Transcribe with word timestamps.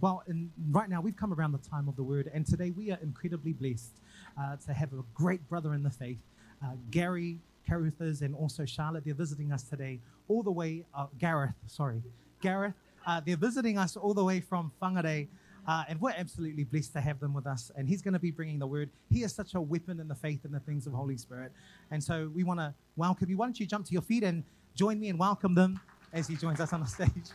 Well, 0.00 0.22
right 0.70 0.90
now 0.90 1.00
we've 1.00 1.16
come 1.16 1.32
around 1.32 1.52
the 1.52 1.70
time 1.70 1.88
of 1.88 1.96
the 1.96 2.02
word, 2.02 2.30
and 2.34 2.44
today 2.44 2.70
we 2.70 2.90
are 2.90 2.98
incredibly 3.02 3.54
blessed 3.54 3.92
uh, 4.38 4.56
to 4.66 4.74
have 4.74 4.92
a 4.92 5.02
great 5.14 5.48
brother 5.48 5.72
in 5.72 5.82
the 5.82 5.90
faith, 5.90 6.18
uh, 6.62 6.72
Gary 6.90 7.40
Caruthers, 7.66 8.20
and 8.20 8.34
also 8.34 8.66
Charlotte. 8.66 9.04
They're 9.06 9.14
visiting 9.14 9.52
us 9.52 9.62
today, 9.62 10.00
all 10.28 10.42
the 10.42 10.52
way. 10.52 10.84
Uh, 10.94 11.06
Gareth, 11.18 11.54
sorry, 11.66 12.02
Gareth. 12.42 12.74
Uh, 13.06 13.20
they're 13.24 13.38
visiting 13.38 13.78
us 13.78 13.96
all 13.96 14.12
the 14.12 14.24
way 14.24 14.40
from 14.40 14.70
Whangarei. 14.82 15.28
Uh, 15.66 15.84
and 15.88 16.00
we're 16.00 16.12
absolutely 16.16 16.64
blessed 16.64 16.92
to 16.92 17.00
have 17.00 17.18
them 17.18 17.32
with 17.32 17.46
us. 17.46 17.72
And 17.74 17.88
he's 17.88 18.02
going 18.02 18.14
to 18.14 18.20
be 18.20 18.30
bringing 18.30 18.58
the 18.58 18.66
word. 18.66 18.90
He 19.10 19.24
is 19.24 19.34
such 19.34 19.54
a 19.54 19.60
weapon 19.60 19.98
in 19.98 20.06
the 20.08 20.14
faith 20.14 20.44
and 20.44 20.54
the 20.54 20.60
things 20.60 20.86
of 20.86 20.92
Holy 20.92 21.16
Spirit. 21.16 21.50
And 21.90 22.02
so 22.02 22.30
we 22.34 22.44
want 22.44 22.60
to 22.60 22.72
welcome 22.96 23.30
you. 23.30 23.36
Why 23.36 23.46
don't 23.46 23.58
you 23.58 23.66
jump 23.66 23.86
to 23.86 23.92
your 23.92 24.02
feet 24.02 24.22
and 24.22 24.44
join 24.74 25.00
me 25.00 25.08
and 25.08 25.18
welcome 25.18 25.54
them 25.54 25.80
as 26.12 26.28
he 26.28 26.36
joins 26.36 26.60
us 26.60 26.72
on 26.72 26.80
the 26.80 26.86
stage. 26.86 27.30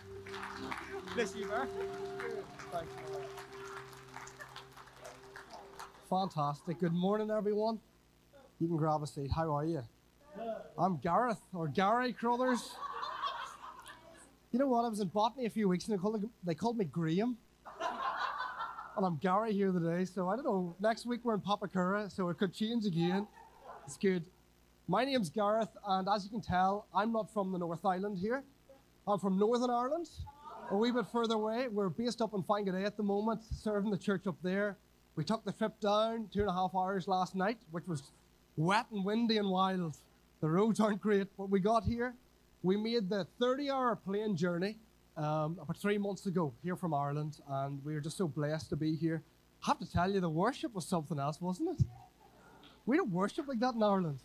Bless 1.16 1.36
you, 1.36 1.46
bro. 1.46 1.66
Fantastic. 6.10 6.80
Good 6.80 6.94
morning, 6.94 7.32
everyone. 7.32 7.80
You 8.60 8.68
can 8.68 8.78
grab 8.78 9.02
a 9.02 9.08
seat. 9.08 9.32
How 9.36 9.56
are 9.56 9.66
you? 9.66 9.82
I'm 10.78 10.98
Gareth, 10.98 11.42
or 11.54 11.68
Gary 11.68 12.14
Crothers. 12.14 12.76
You 14.52 14.60
know 14.60 14.68
what? 14.68 14.86
I 14.86 14.90
was 14.90 15.00
in 15.00 15.08
botany 15.08 15.46
a 15.46 15.50
few 15.50 15.70
weeks 15.70 15.88
and 15.88 15.98
they 15.98 16.02
called, 16.02 16.30
they 16.44 16.56
called 16.56 16.78
me 16.78 16.86
Graham. 16.86 17.38
And 18.98 19.06
I'm 19.06 19.18
Gary 19.18 19.54
here 19.54 19.72
today, 19.72 20.06
so 20.06 20.28
I 20.28 20.36
don't 20.36 20.46
know. 20.46 20.76
Next 20.80 21.06
week 21.06 21.22
we're 21.24 21.36
in 21.36 21.40
Papakura, 21.42 22.12
so 22.12 22.30
it 22.30 22.38
could 22.38 22.54
change 22.54 22.86
again. 22.86 23.28
It's 23.86 23.98
good. 23.98 24.24
My 24.88 25.06
name's 25.06 25.30
Gareth, 25.30 25.70
and 25.88 26.08
as 26.14 26.26
you 26.26 26.30
can 26.30 26.42
tell, 26.42 26.86
I'm 26.94 27.14
not 27.14 27.32
from 27.34 27.52
the 27.52 27.58
North 27.58 27.86
Island 27.86 28.18
here. 28.18 28.44
I'm 29.08 29.18
from 29.20 29.40
Northern 29.40 29.70
Ireland, 29.70 30.10
a 30.72 30.78
wee 30.78 30.90
bit 30.90 31.06
further 31.12 31.36
away. 31.36 31.68
We're 31.68 31.90
based 31.90 32.22
up 32.22 32.34
in 32.34 32.44
Whangarei 32.44 32.86
at 32.86 32.96
the 32.96 33.04
moment, 33.04 33.42
serving 33.44 33.92
the 33.92 33.98
church 33.98 34.26
up 34.26 34.38
there. 34.42 34.78
We 35.18 35.26
took 35.26 35.44
the 35.44 35.52
trip 35.52 35.80
down 35.82 36.30
two 36.34 36.40
and 36.40 36.50
a 36.50 36.54
half 36.54 36.72
hours 36.74 37.10
last 37.10 37.36
night, 37.36 37.58
which 37.72 37.86
was 37.88 38.14
wet 38.56 38.86
and 38.92 39.04
windy 39.04 39.38
and 39.38 39.50
wild. 39.50 39.98
The 40.40 40.50
roads 40.50 40.80
aren't 40.80 41.02
great, 41.02 41.28
but 41.38 41.50
we 41.50 41.60
got 41.60 41.84
here. 41.84 42.16
We 42.64 42.78
made 42.78 43.10
the 43.10 43.28
30 43.40 43.70
hour 43.70 43.96
plane 43.98 44.38
journey 44.38 44.78
um, 45.18 45.58
about 45.62 45.76
three 45.76 45.98
months 45.98 46.26
ago 46.26 46.54
here 46.64 46.78
from 46.78 46.94
Ireland, 46.94 47.40
and 47.50 47.84
we 47.84 47.94
were 47.94 48.00
just 48.00 48.18
so 48.18 48.30
blessed 48.30 48.70
to 48.70 48.78
be 48.78 48.96
here. 48.96 49.24
I 49.64 49.72
have 49.72 49.80
to 49.80 49.92
tell 49.92 50.10
you, 50.10 50.22
the 50.22 50.30
worship 50.30 50.74
was 50.74 50.86
something 50.86 51.20
else, 51.20 51.42
wasn't 51.42 51.78
it? 51.78 51.86
We 52.86 52.96
don't 52.96 53.12
worship 53.12 53.48
like 53.48 53.60
that 53.60 53.76
in 53.76 53.84
Ireland. 53.84 54.20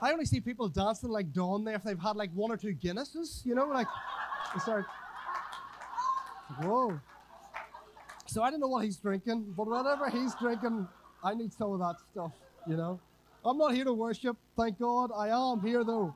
I 0.00 0.12
only 0.12 0.24
see 0.24 0.40
people 0.40 0.68
dancing 0.68 1.10
like 1.10 1.32
Dawn 1.32 1.64
there 1.64 1.74
if 1.74 1.82
they've 1.82 1.98
had 1.98 2.16
like 2.16 2.30
one 2.32 2.50
or 2.50 2.56
two 2.56 2.72
Guinnesses, 2.72 3.44
you 3.44 3.54
know, 3.54 3.66
like 3.66 3.88
they 4.54 4.60
start. 4.60 4.86
Whoa. 6.62 7.00
So 8.26 8.42
I 8.42 8.50
don't 8.50 8.60
know 8.60 8.68
what 8.68 8.84
he's 8.84 8.96
drinking, 8.96 9.54
but 9.56 9.66
whatever 9.66 10.08
he's 10.10 10.34
drinking, 10.34 10.86
I 11.22 11.34
need 11.34 11.52
some 11.52 11.72
of 11.72 11.78
that 11.80 11.96
stuff, 12.12 12.32
you 12.66 12.76
know. 12.76 13.00
I'm 13.44 13.56
not 13.56 13.74
here 13.74 13.84
to 13.84 13.92
worship, 13.92 14.36
thank 14.56 14.78
God. 14.78 15.10
I 15.16 15.28
am 15.28 15.60
here 15.60 15.84
though 15.84 16.14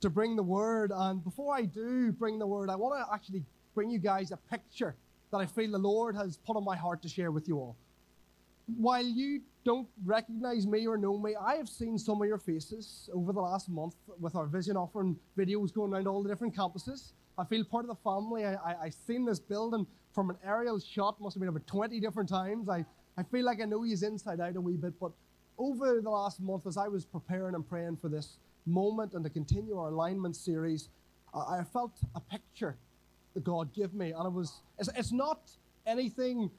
to 0.00 0.10
bring 0.10 0.36
the 0.36 0.42
word. 0.42 0.92
And 0.94 1.22
before 1.24 1.54
I 1.54 1.62
do 1.62 2.12
bring 2.12 2.38
the 2.38 2.46
word, 2.46 2.68
I 2.68 2.76
want 2.76 3.02
to 3.02 3.14
actually 3.14 3.42
bring 3.74 3.90
you 3.90 3.98
guys 3.98 4.32
a 4.32 4.36
picture 4.36 4.94
that 5.30 5.38
I 5.38 5.46
feel 5.46 5.70
the 5.70 5.78
Lord 5.78 6.14
has 6.16 6.36
put 6.36 6.56
on 6.56 6.64
my 6.64 6.76
heart 6.76 7.02
to 7.02 7.08
share 7.08 7.30
with 7.30 7.48
you 7.48 7.58
all. 7.58 7.76
While 8.76 9.04
you 9.04 9.40
don't 9.64 9.88
recognize 10.04 10.66
me 10.66 10.86
or 10.86 10.96
know 10.96 11.18
me, 11.18 11.34
I 11.34 11.56
have 11.56 11.68
seen 11.68 11.98
some 11.98 12.20
of 12.20 12.28
your 12.28 12.38
faces 12.38 13.08
over 13.14 13.32
the 13.32 13.40
last 13.40 13.68
month 13.68 13.94
with 14.20 14.34
our 14.36 14.46
vision 14.46 14.76
offering 14.76 15.16
videos 15.36 15.72
going 15.72 15.92
around 15.92 16.06
all 16.06 16.22
the 16.22 16.28
different 16.28 16.54
campuses. 16.54 17.12
I 17.38 17.44
feel 17.44 17.64
part 17.64 17.84
of 17.84 17.88
the 17.88 18.02
family. 18.02 18.44
I, 18.44 18.54
I, 18.54 18.76
I've 18.84 18.94
seen 19.06 19.24
this 19.24 19.38
building 19.38 19.86
from 20.14 20.30
an 20.30 20.36
aerial 20.44 20.78
shot, 20.78 21.20
must 21.20 21.34
have 21.34 21.40
been 21.40 21.48
over 21.48 21.60
20 21.60 21.98
different 22.00 22.28
times. 22.28 22.68
I, 22.68 22.84
I 23.16 23.22
feel 23.24 23.44
like 23.44 23.60
I 23.60 23.64
know 23.64 23.82
he's 23.82 24.02
inside 24.02 24.40
out 24.40 24.56
a 24.56 24.60
wee 24.60 24.76
bit, 24.76 24.98
but 25.00 25.12
over 25.58 26.00
the 26.00 26.10
last 26.10 26.40
month, 26.40 26.66
as 26.66 26.76
I 26.76 26.88
was 26.88 27.04
preparing 27.04 27.54
and 27.54 27.68
praying 27.68 27.96
for 27.96 28.08
this, 28.08 28.38
moment 28.66 29.14
and 29.14 29.24
to 29.24 29.30
continue 29.30 29.78
our 29.78 29.88
alignment 29.88 30.36
series, 30.36 30.88
I 31.34 31.62
felt 31.64 31.92
a 32.14 32.20
picture 32.20 32.76
that 33.34 33.44
God 33.44 33.72
gave 33.74 33.92
me. 33.92 34.12
And 34.12 34.26
it 34.26 34.32
was, 34.32 34.60
it's, 34.78 34.88
it's 34.96 35.12
not 35.12 35.50
anything 35.86 36.50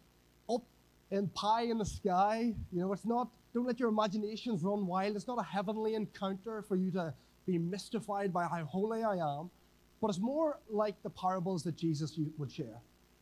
up 0.50 0.64
in 1.12 1.28
pie 1.30 1.64
in 1.64 1.78
the 1.78 1.86
sky. 1.86 2.54
You 2.72 2.80
know, 2.82 2.94
it's 2.94 3.06
not, 3.06 3.30
don't 3.54 3.66
let 3.66 3.80
your 3.80 3.90
imaginations 3.90 4.64
run 4.64 4.86
wild. 4.86 5.16
It's 5.16 5.28
not 5.28 5.40
a 5.40 5.44
heavenly 5.44 5.96
encounter 5.96 6.62
for 6.62 6.76
you 6.76 6.92
to 6.92 7.14
be 7.46 7.58
mystified 7.58 8.34
by 8.34 8.44
how 8.44 8.66
holy 8.66 9.04
I 9.04 9.16
am. 9.16 9.50
But 10.02 10.10
it's 10.10 10.20
more 10.20 10.60
like 10.70 11.02
the 11.04 11.10
parables 11.10 11.64
that 11.64 11.76
Jesus 11.76 12.20
would 12.38 12.52
share. 12.52 12.82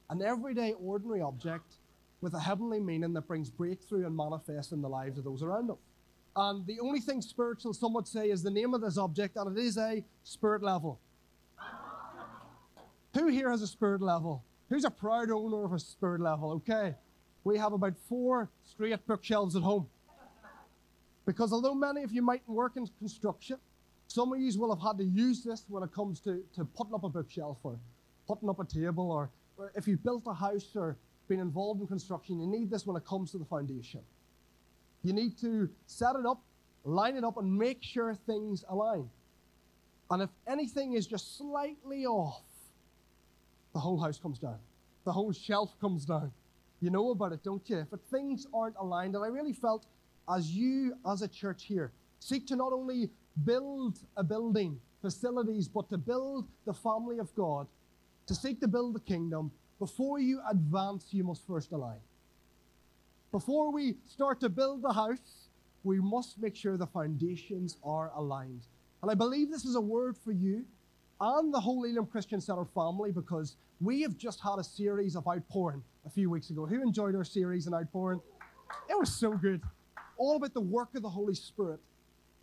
An 0.10 0.22
everyday, 0.22 0.74
ordinary 0.74 1.22
object 1.22 1.76
with 2.22 2.34
a 2.34 2.40
heavenly 2.40 2.80
meaning 2.80 3.14
that 3.14 3.28
brings 3.28 3.50
breakthrough 3.50 4.06
and 4.06 4.16
manifests 4.16 4.72
in 4.72 4.82
the 4.82 4.90
lives 4.90 5.18
of 5.18 5.24
those 5.24 5.44
around 5.44 5.72
us. 5.72 5.78
And 6.36 6.66
the 6.66 6.80
only 6.80 7.00
thing 7.00 7.22
spiritual, 7.22 7.74
some 7.74 7.94
would 7.94 8.08
say, 8.08 8.30
is 8.30 8.42
the 8.42 8.50
name 8.52 8.74
of 8.74 8.82
this 8.82 8.98
object, 8.98 9.38
and 9.38 9.58
it 9.58 9.62
is 9.62 9.78
a 9.78 10.04
spirit 10.24 10.64
level. 10.64 11.00
Who 13.14 13.28
here 13.28 13.52
has 13.52 13.62
a 13.62 13.68
spirit 13.68 14.02
level? 14.02 14.44
Who's 14.70 14.86
a 14.86 14.90
proud 14.90 15.30
owner 15.30 15.66
of 15.66 15.74
a 15.74 15.80
spirit 15.80 16.22
level? 16.22 16.52
Okay. 16.54 16.96
We 17.44 17.58
have 17.58 17.74
about 17.74 17.94
four 18.10 18.50
straight 18.64 19.06
bookshelves 19.06 19.56
at 19.56 19.62
home. 19.62 19.88
Because 21.26 21.54
although 21.54 21.76
many 21.76 22.04
of 22.04 22.12
you 22.12 22.22
might 22.22 22.48
work 22.48 22.76
in 22.76 22.88
construction, 23.00 23.58
some 24.14 24.32
of 24.32 24.40
you 24.40 24.60
will 24.60 24.70
have 24.76 24.86
had 24.86 25.00
to 25.00 25.04
use 25.04 25.44
this 25.44 25.66
when 25.68 25.82
it 25.82 25.92
comes 25.92 26.20
to, 26.20 26.44
to 26.54 26.64
putting 26.66 26.94
up 26.94 27.04
a 27.04 27.10
bookshelf 27.10 27.58
or 27.64 27.80
putting 28.28 28.48
up 28.48 28.60
a 28.60 28.64
table, 28.64 29.10
or, 29.10 29.32
or 29.58 29.72
if 29.76 29.88
you've 29.88 30.04
built 30.04 30.22
a 30.28 30.34
house 30.36 30.68
or 30.76 30.98
been 31.28 31.40
involved 31.40 31.82
in 31.82 31.88
construction, 31.88 32.40
you 32.40 32.46
need 32.46 32.70
this 32.70 32.86
when 32.86 32.96
it 32.96 33.04
comes 33.06 33.32
to 33.32 33.40
the 33.40 33.46
foundation. 33.46 34.02
You 35.02 35.14
need 35.14 35.40
to 35.40 35.68
set 35.88 36.16
it 36.16 36.28
up, 36.28 36.44
line 36.84 37.16
it 37.16 37.24
up, 37.24 37.38
and 37.38 37.58
make 37.58 37.82
sure 37.82 38.14
things 38.14 38.64
align. 38.70 39.10
And 40.12 40.22
if 40.22 40.30
anything 40.46 40.94
is 40.94 41.08
just 41.08 41.36
slightly 41.36 42.06
off, 42.06 42.44
the 43.74 43.80
whole 43.80 44.00
house 44.00 44.20
comes 44.20 44.38
down. 44.38 44.60
The 45.06 45.12
whole 45.12 45.32
shelf 45.32 45.74
comes 45.82 46.06
down. 46.06 46.32
You 46.82 46.92
know 46.92 47.10
about 47.10 47.32
it, 47.32 47.44
don't 47.44 47.68
you? 47.68 47.88
If 47.92 48.00
things 48.12 48.46
aren't 48.54 48.76
aligned, 48.80 49.16
and 49.16 49.26
I 49.26 49.30
really 49.30 49.54
felt 49.54 49.88
as 50.30 50.52
you, 50.52 50.94
as 51.12 51.24
a 51.24 51.28
church 51.28 51.64
here, 51.64 51.92
seek 52.20 52.46
to 52.48 52.56
not 52.56 52.74
only 52.74 53.10
build 53.46 54.00
a 54.18 54.24
building, 54.24 54.80
facilities, 55.02 55.68
but 55.68 55.90
to 55.90 55.98
build 55.98 56.48
the 56.66 56.74
family 56.74 57.20
of 57.20 57.34
God, 57.36 57.68
to 58.28 58.36
seek 58.36 58.60
to 58.62 58.68
build 58.68 58.96
the 58.96 59.00
kingdom, 59.00 59.52
before 59.80 60.20
you 60.20 60.40
advance, 60.50 61.08
you 61.12 61.24
must 61.24 61.46
first 61.46 61.72
align. 61.72 62.00
Before 63.32 63.72
we 63.72 63.96
start 64.08 64.40
to 64.42 64.50
build 64.50 64.82
the 64.82 64.94
house, 64.94 65.50
we 65.84 66.00
must 66.00 66.40
make 66.40 66.56
sure 66.56 66.78
the 66.78 66.88
foundations 66.88 67.78
are 67.84 68.12
aligned. 68.16 68.62
And 69.02 69.12
I 69.12 69.16
believe 69.16 69.52
this 69.52 69.66
is 69.66 69.76
a 69.76 69.82
word 69.82 70.16
for 70.18 70.32
you 70.32 70.64
and 71.20 71.54
the 71.54 71.60
whole 71.60 71.84
Elim 71.84 72.06
Christian 72.06 72.40
Center 72.40 72.66
family 72.74 73.12
because 73.12 73.56
we 73.82 74.02
have 74.02 74.18
just 74.18 74.40
had 74.42 74.60
a 74.60 74.64
series 74.64 75.16
of 75.16 75.28
outpouring 75.28 75.84
a 76.06 76.10
few 76.10 76.30
weeks 76.30 76.50
ago. 76.50 76.66
Who 76.66 76.82
enjoyed 76.82 77.16
our 77.16 77.24
series 77.24 77.68
on 77.68 77.74
outpouring? 77.74 78.22
It 78.90 78.98
was 78.98 79.14
so 79.14 79.32
good. 79.32 79.62
All 80.18 80.38
about 80.38 80.54
the 80.54 80.62
work 80.62 80.96
of 80.96 81.02
the 81.02 81.10
Holy 81.10 81.36
Spirit. 81.36 81.80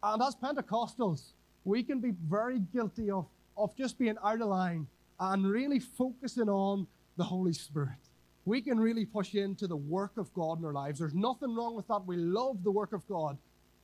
Uh, 0.03 0.12
and 0.15 0.22
as 0.22 0.34
Pentecostals, 0.37 1.33
we 1.65 1.83
can 1.83 2.00
be 2.00 2.12
very 2.28 2.59
guilty 2.59 3.11
of, 3.11 3.27
of 3.56 3.77
just 3.77 3.99
being 3.99 4.16
out 4.25 4.41
of 4.41 4.49
line 4.49 4.87
and 5.19 5.47
really 5.47 5.78
focusing 5.78 6.49
on 6.49 6.87
the 7.16 7.25
Holy 7.25 7.53
Spirit 7.53 7.99
we 8.44 8.60
can 8.60 8.81
really 8.81 9.05
push 9.05 9.34
into 9.34 9.66
the 9.66 9.77
work 9.77 10.12
of 10.16 10.33
God 10.34 10.59
in 10.59 10.65
our 10.65 10.72
lives. 10.72 10.99
There's 10.99 11.15
nothing 11.15 11.55
wrong 11.55 11.77
with 11.77 11.87
that. 11.89 12.05
We 12.06 12.16
love 12.16 12.65
the 12.65 12.71
work 12.71 12.93
of 12.93 13.06
God. 13.06 13.37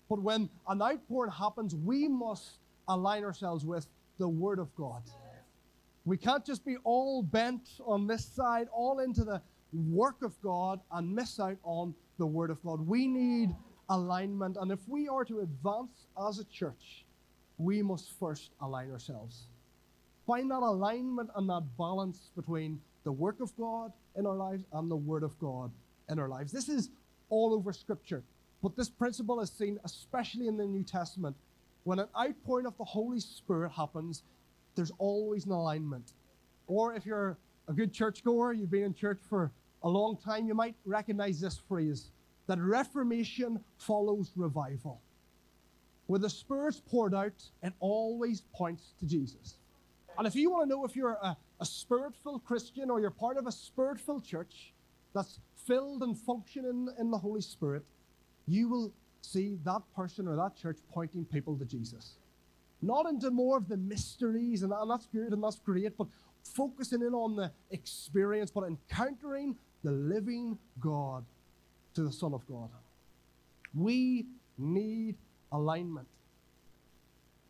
But 0.09 0.21
when 0.21 0.49
an 0.69 0.83
outpouring 0.83 1.33
happens, 1.33 1.75
we 1.75 2.09
must 2.09 2.59
align 2.89 3.25
ourselves 3.25 3.65
with 3.65 3.87
the 4.19 4.29
Word 4.29 4.59
of 4.59 4.75
God. 4.77 5.03
We 6.05 6.17
can't 6.17 6.45
just 6.45 6.65
be 6.65 6.77
all 6.85 7.23
bent 7.23 7.69
on 7.85 8.07
this 8.07 8.25
side, 8.25 8.69
all 8.73 9.01
into 9.01 9.25
the 9.25 9.43
work 9.73 10.23
of 10.23 10.41
God, 10.43 10.81
and 10.93 11.15
miss 11.15 11.39
out 11.39 11.59
on 11.65 11.95
the 12.19 12.27
Word 12.27 12.51
of 12.51 12.63
God. 12.63 12.81
We 12.87 13.07
need 13.07 13.55
alignment. 13.89 14.57
And 14.61 14.71
if 14.71 14.81
we 14.89 15.09
are 15.09 15.25
to 15.25 15.41
advance 15.41 16.07
as 16.29 16.39
a 16.39 16.45
church, 16.45 17.05
we 17.59 17.83
must 17.83 18.13
first 18.19 18.51
align 18.61 18.91
ourselves. 18.91 19.47
Find 20.27 20.51
that 20.51 20.63
alignment 20.63 21.31
and 21.37 21.49
that 21.49 21.63
balance 21.79 22.31
between 22.37 22.81
the 23.05 23.13
work 23.13 23.41
of 23.41 23.57
God 23.57 23.93
in 24.17 24.27
our 24.27 24.35
lives 24.35 24.65
and 24.73 24.91
the 24.91 24.97
Word 24.97 25.23
of 25.23 25.39
God 25.39 25.71
in 26.11 26.19
our 26.19 26.29
lives. 26.29 26.53
This 26.53 26.69
is 26.69 26.91
all 27.29 27.55
over 27.55 27.73
Scripture. 27.73 28.23
But 28.63 28.77
this 28.77 28.89
principle 28.89 29.41
is 29.41 29.51
seen 29.51 29.79
especially 29.85 30.49
in 30.49 30.57
the 30.57 30.67
New 30.67 30.83
Testament. 30.83 31.37
When 31.85 32.01
an 32.01 32.09
outpouring 32.19 32.67
of 32.67 32.77
the 32.79 32.85
Holy 32.85 33.21
Spirit 33.21 33.71
happens, 33.71 34.25
there's 34.75 34.91
always 34.99 35.47
an 35.47 35.53
alignment. 35.53 36.13
Or 36.67 36.95
if 36.95 37.07
you're 37.07 37.37
a 37.69 37.73
good 37.73 37.93
churchgoer, 37.93 38.53
you've 38.53 38.71
been 38.71 38.83
in 38.83 38.95
church 38.95 39.21
for 39.29 39.53
a 39.83 39.89
long 39.89 40.17
time, 40.17 40.49
you 40.49 40.55
might 40.55 40.75
recognize 40.85 41.41
this 41.41 41.61
phrase 41.69 42.11
that 42.47 42.61
reformation 42.61 43.61
follows 43.79 44.33
revival. 44.37 45.01
Where 46.07 46.21
the 46.21 46.31
Spirit's 46.31 46.81
poured 46.81 47.15
out, 47.15 47.43
it 47.63 47.73
always 47.81 48.43
points 48.55 48.95
to 49.01 49.07
Jesus. 49.07 49.57
And 50.19 50.27
if 50.27 50.35
you 50.35 50.51
want 50.51 50.65
to 50.65 50.69
know 50.69 50.85
if 50.85 50.97
you're 50.97 51.19
a, 51.23 51.37
a 51.61 51.65
spirit 51.65 52.15
filled 52.23 52.45
Christian 52.45 52.91
or 52.91 53.01
you're 53.01 53.11
part 53.11 53.37
of 53.37 53.47
a 53.47 53.53
spirit 53.53 54.01
filled 54.01 54.25
church 54.25 54.73
that's 55.15 55.41
filled 55.67 56.03
and 56.03 56.17
functioning 56.17 56.89
in 56.99 57.11
the 57.11 57.19
Holy 57.19 57.41
Spirit, 57.41 57.85
you 58.47 58.69
will 58.69 58.93
see 59.21 59.59
that 59.65 59.83
person 59.95 60.29
or 60.29 60.37
that 60.37 60.57
church 60.57 60.79
pointing 60.91 61.25
people 61.25 61.57
to 61.59 61.65
Jesus. 61.65 62.15
Not 62.81 63.07
into 63.07 63.31
more 63.31 63.57
of 63.57 63.69
the 63.69 63.77
mysteries, 63.77 64.63
and, 64.63 64.73
and 64.73 64.91
that's 64.91 65.07
good 65.07 65.33
and 65.33 65.43
that's 65.43 65.59
great, 65.59 65.97
but 65.97 66.07
focusing 66.45 67.03
in 67.03 67.13
on 67.13 67.37
the 67.37 67.51
experience, 67.71 68.51
but 68.51 68.65
encountering 68.65 69.57
the 69.83 69.91
living 69.91 70.57
God 70.81 71.25
to 71.97 72.03
the 72.03 72.13
Son 72.13 72.33
of 72.33 72.47
God. 72.47 72.69
We 73.75 74.27
need 74.59 75.17
alignment. 75.51 76.07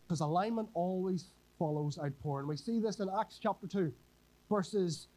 Because 0.07 0.21
alignment 0.21 0.69
always 0.73 1.27
follows 1.59 1.99
outpouring. 1.99 2.47
We 2.47 2.57
see 2.57 2.79
this 2.79 3.01
in 3.01 3.09
Acts 3.21 3.39
chapter 3.43 3.67
2, 3.67 3.93
verses 4.49 5.09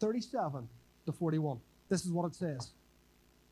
37 0.00 0.66
to 1.06 1.12
41. 1.12 1.60
This 1.90 2.04
is 2.04 2.10
what 2.10 2.26
it 2.26 2.34
says. 2.34 2.70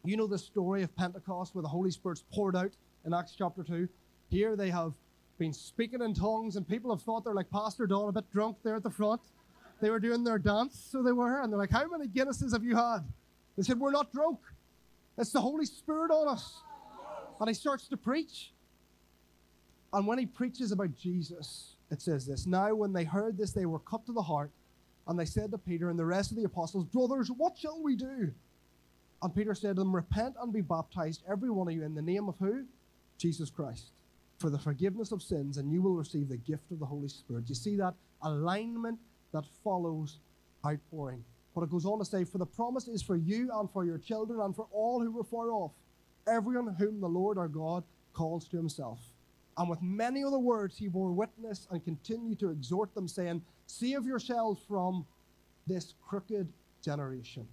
You 0.05 0.17
know 0.17 0.27
the 0.27 0.39
story 0.39 0.83
of 0.83 0.95
Pentecost 0.97 1.55
where 1.55 1.63
the 1.63 1.69
Holy 1.69 1.91
Spirit's 1.91 2.25
poured 2.33 2.57
out 2.57 2.73
in 3.05 3.13
Acts 3.13 3.35
chapter 3.37 3.63
2. 3.63 3.87
Here 4.31 4.57
they 4.57 4.71
have 4.71 4.95
been 5.39 5.53
speaking 5.53 6.01
in 6.01 6.15
tongues, 6.15 6.57
and 6.57 6.67
people 6.67 6.91
have 6.91 7.03
thought 7.03 7.25
they're 7.25 7.35
like 7.35 7.51
Pastor 7.51 7.87
Don, 7.87 8.09
a 8.09 8.13
bit 8.13 8.31
drunk 8.33 8.57
there 8.63 8.77
at 8.77 8.83
the 8.83 8.91
front. 8.91 9.21
They 9.81 9.91
were 9.91 10.01
doing 10.01 10.25
their 10.25 10.39
dance, 10.39 10.89
so 10.91 11.03
they 11.03 11.13
were, 11.13 11.43
and 11.43 11.53
they're 11.53 11.59
like, 11.59 11.71
How 11.71 11.87
many 11.87 12.09
Guinnesses 12.09 12.53
have 12.53 12.65
you 12.65 12.77
had? 12.77 13.01
They 13.59 13.65
said, 13.65 13.81
We're 13.81 13.91
not 13.91 14.13
drunk. 14.13 14.39
It's 15.19 15.33
the 15.33 15.41
Holy 15.41 15.67
Spirit 15.67 16.13
on 16.13 16.29
us. 16.29 16.63
And 17.41 17.49
he 17.49 17.55
starts 17.55 17.89
to 17.89 17.97
preach. 17.97 18.53
And 19.93 20.07
when 20.07 20.17
he 20.19 20.27
preaches 20.27 20.71
about 20.71 20.95
Jesus, 20.97 21.75
it 21.91 22.01
says 22.01 22.25
this 22.25 22.47
Now, 22.47 22.73
when 22.75 22.93
they 22.93 23.03
heard 23.03 23.37
this, 23.37 23.51
they 23.51 23.67
were 23.67 23.81
cut 23.81 24.07
to 24.07 24.13
the 24.13 24.23
heart, 24.23 24.53
and 25.09 25.19
they 25.19 25.25
said 25.25 25.51
to 25.51 25.59
Peter 25.59 25.91
and 25.91 25.99
the 25.99 26.05
rest 26.07 26.31
of 26.31 26.37
the 26.37 26.45
apostles, 26.45 26.85
Brothers, 26.85 27.33
what 27.33 27.59
shall 27.59 27.83
we 27.83 27.97
do? 27.97 28.33
And 29.21 29.35
Peter 29.35 29.57
said 29.57 29.75
to 29.75 29.83
them, 29.83 29.95
Repent 29.95 30.37
and 30.41 30.53
be 30.53 30.61
baptized, 30.61 31.25
every 31.29 31.51
one 31.51 31.67
of 31.67 31.75
you, 31.75 31.83
in 31.83 31.97
the 31.97 32.03
name 32.03 32.29
of 32.29 32.37
who? 32.39 32.65
Jesus 33.19 33.51
Christ, 33.51 33.87
for 34.39 34.51
the 34.51 34.59
forgiveness 34.59 35.11
of 35.11 35.21
sins, 35.21 35.59
and 35.59 35.73
you 35.73 35.83
will 35.83 35.97
receive 35.97 36.29
the 36.29 36.37
gift 36.37 36.71
of 36.71 36.79
the 36.79 36.87
Holy 36.87 37.09
Spirit. 37.09 37.49
You 37.49 37.57
see 37.57 37.75
that 37.77 37.95
alignment 38.23 39.01
that 39.33 39.45
follows 39.65 40.19
outpouring. 40.65 41.25
But 41.59 41.65
it 41.65 41.71
goes 41.71 41.87
on 41.87 41.99
to 41.99 42.05
say, 42.05 42.23
For 42.23 42.39
the 42.39 42.47
promise 42.47 42.87
is 42.87 43.03
for 43.03 43.17
you 43.17 43.51
and 43.53 43.69
for 43.69 43.85
your 43.85 43.99
children 43.99 44.39
and 44.43 44.55
for 44.55 44.69
all 44.71 45.01
who 45.01 45.19
are 45.19 45.25
far 45.25 45.51
off, 45.51 45.73
everyone 46.29 46.73
whom 46.79 47.01
the 47.01 47.09
Lord 47.09 47.37
our 47.37 47.49
God 47.49 47.83
calls 48.13 48.47
to 48.51 48.57
himself. 48.57 49.01
And 49.57 49.69
with 49.69 49.83
many 49.83 50.23
other 50.23 50.39
words 50.39 50.79
he 50.79 50.87
bore 50.87 51.11
witness 51.11 51.67
and 51.73 51.85
continued 51.85 52.39
to 52.39 52.51
exhort 52.51 52.95
them, 52.95 53.09
saying, 53.09 53.43
Save 53.67 54.07
yourselves 54.07 54.63
from 54.69 55.05
this 55.67 55.95
crooked 56.09 56.47
generation. 56.81 57.45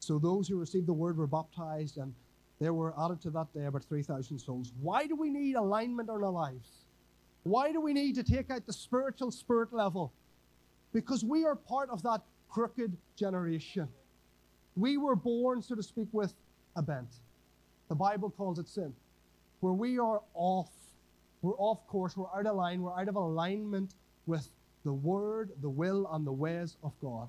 So 0.00 0.18
those 0.18 0.48
who 0.48 0.58
received 0.58 0.88
the 0.88 0.92
word 0.92 1.16
were 1.16 1.28
baptized, 1.28 1.98
and 1.98 2.12
there 2.58 2.74
were 2.74 2.92
added 2.98 3.20
to 3.20 3.30
that 3.30 3.54
day 3.54 3.66
about 3.66 3.84
3,000 3.84 4.36
souls. 4.36 4.72
Why 4.80 5.06
do 5.06 5.14
we 5.14 5.30
need 5.30 5.54
alignment 5.54 6.08
in 6.08 6.24
our 6.24 6.28
lives? 6.28 6.86
Why 7.44 7.70
do 7.70 7.80
we 7.80 7.92
need 7.92 8.16
to 8.16 8.24
take 8.24 8.50
out 8.50 8.66
the 8.66 8.72
spiritual 8.72 9.30
spirit 9.30 9.72
level? 9.72 10.12
Because 10.92 11.24
we 11.24 11.44
are 11.44 11.54
part 11.54 11.88
of 11.88 12.02
that 12.02 12.22
crooked 12.52 12.96
generation. 13.16 13.88
We 14.76 14.96
were 14.98 15.16
born, 15.16 15.62
so 15.62 15.74
to 15.74 15.82
speak, 15.82 16.08
with 16.12 16.34
a 16.76 16.82
bent. 16.82 17.08
The 17.88 17.94
Bible 17.94 18.30
calls 18.30 18.58
it 18.58 18.68
sin, 18.68 18.92
where 19.60 19.72
we 19.72 19.98
are 19.98 20.20
off. 20.34 20.70
We're 21.40 21.56
off 21.56 21.86
course. 21.88 22.16
We're 22.16 22.26
out 22.38 22.46
of 22.46 22.56
line. 22.56 22.82
We're 22.82 22.98
out 22.98 23.08
of 23.08 23.16
alignment 23.16 23.94
with 24.26 24.48
the 24.84 24.92
word, 24.92 25.50
the 25.60 25.68
will, 25.68 26.08
and 26.12 26.26
the 26.26 26.32
ways 26.32 26.76
of 26.84 26.92
God. 27.00 27.28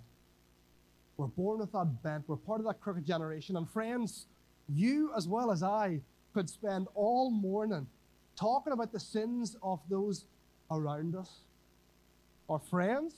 We're 1.17 1.27
born 1.27 1.59
with 1.59 1.71
that 1.71 2.03
bent. 2.03 2.25
We're 2.27 2.37
part 2.37 2.59
of 2.59 2.65
that 2.67 2.79
crooked 2.81 3.05
generation. 3.05 3.55
And 3.57 3.69
friends, 3.69 4.25
you 4.69 5.11
as 5.15 5.27
well 5.27 5.51
as 5.51 5.63
I 5.63 5.99
could 6.33 6.49
spend 6.49 6.87
all 6.95 7.29
morning 7.29 7.87
talking 8.35 8.73
about 8.73 8.91
the 8.91 8.99
sins 8.99 9.55
of 9.61 9.79
those 9.89 10.25
around 10.71 11.15
us. 11.15 11.29
Our 12.49 12.59
friends, 12.59 13.13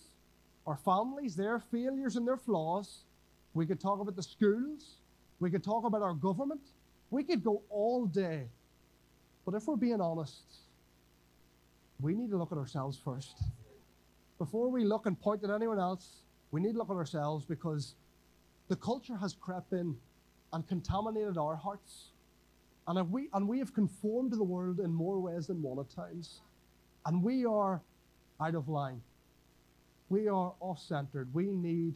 our 0.67 0.77
families, 0.77 1.35
their 1.35 1.59
failures 1.59 2.15
and 2.15 2.27
their 2.27 2.37
flaws. 2.37 3.03
We 3.53 3.65
could 3.65 3.79
talk 3.79 3.99
about 3.99 4.15
the 4.15 4.23
schools. 4.23 4.97
We 5.39 5.49
could 5.51 5.63
talk 5.63 5.85
about 5.85 6.01
our 6.01 6.13
government. 6.13 6.61
We 7.11 7.23
could 7.23 7.43
go 7.43 7.61
all 7.69 8.05
day. 8.05 8.47
But 9.45 9.53
if 9.53 9.67
we're 9.67 9.75
being 9.75 10.01
honest, 10.01 10.41
we 11.99 12.13
need 12.13 12.31
to 12.31 12.37
look 12.37 12.51
at 12.51 12.57
ourselves 12.57 12.99
first. 13.03 13.43
Before 14.37 14.69
we 14.69 14.83
look 14.83 15.05
and 15.05 15.19
point 15.19 15.43
at 15.43 15.49
anyone 15.49 15.79
else, 15.79 16.23
we 16.51 16.61
need 16.61 16.73
to 16.73 16.77
look 16.77 16.89
at 16.89 16.95
ourselves 16.95 17.45
because 17.45 17.95
the 18.67 18.75
culture 18.75 19.15
has 19.15 19.33
crept 19.33 19.71
in 19.71 19.95
and 20.51 20.67
contaminated 20.67 21.37
our 21.37 21.55
hearts. 21.55 22.09
And, 22.87 23.11
we, 23.11 23.29
and 23.33 23.47
we 23.47 23.59
have 23.59 23.73
conformed 23.73 24.31
to 24.31 24.37
the 24.37 24.43
world 24.43 24.79
in 24.79 24.93
more 24.93 25.19
ways 25.19 25.47
than 25.47 25.61
one 25.61 25.79
at 25.79 25.89
times. 25.89 26.41
And 27.05 27.23
we 27.23 27.45
are 27.45 27.81
out 28.41 28.55
of 28.55 28.67
line. 28.67 29.01
We 30.09 30.27
are 30.27 30.53
off 30.59 30.79
centered. 30.79 31.33
We 31.33 31.47
need 31.47 31.95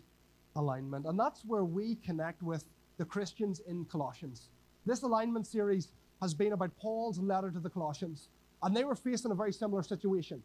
alignment. 0.55 1.05
And 1.05 1.19
that's 1.19 1.43
where 1.45 1.63
we 1.63 1.95
connect 1.95 2.41
with 2.41 2.65
the 2.97 3.05
Christians 3.05 3.61
in 3.67 3.85
Colossians. 3.85 4.49
This 4.85 5.03
alignment 5.03 5.47
series 5.47 5.89
has 6.21 6.33
been 6.33 6.53
about 6.53 6.75
Paul's 6.77 7.19
letter 7.19 7.51
to 7.51 7.59
the 7.59 7.69
Colossians. 7.69 8.27
And 8.63 8.75
they 8.75 8.83
were 8.83 8.95
facing 8.95 9.31
a 9.31 9.35
very 9.35 9.53
similar 9.53 9.83
situation. 9.83 10.43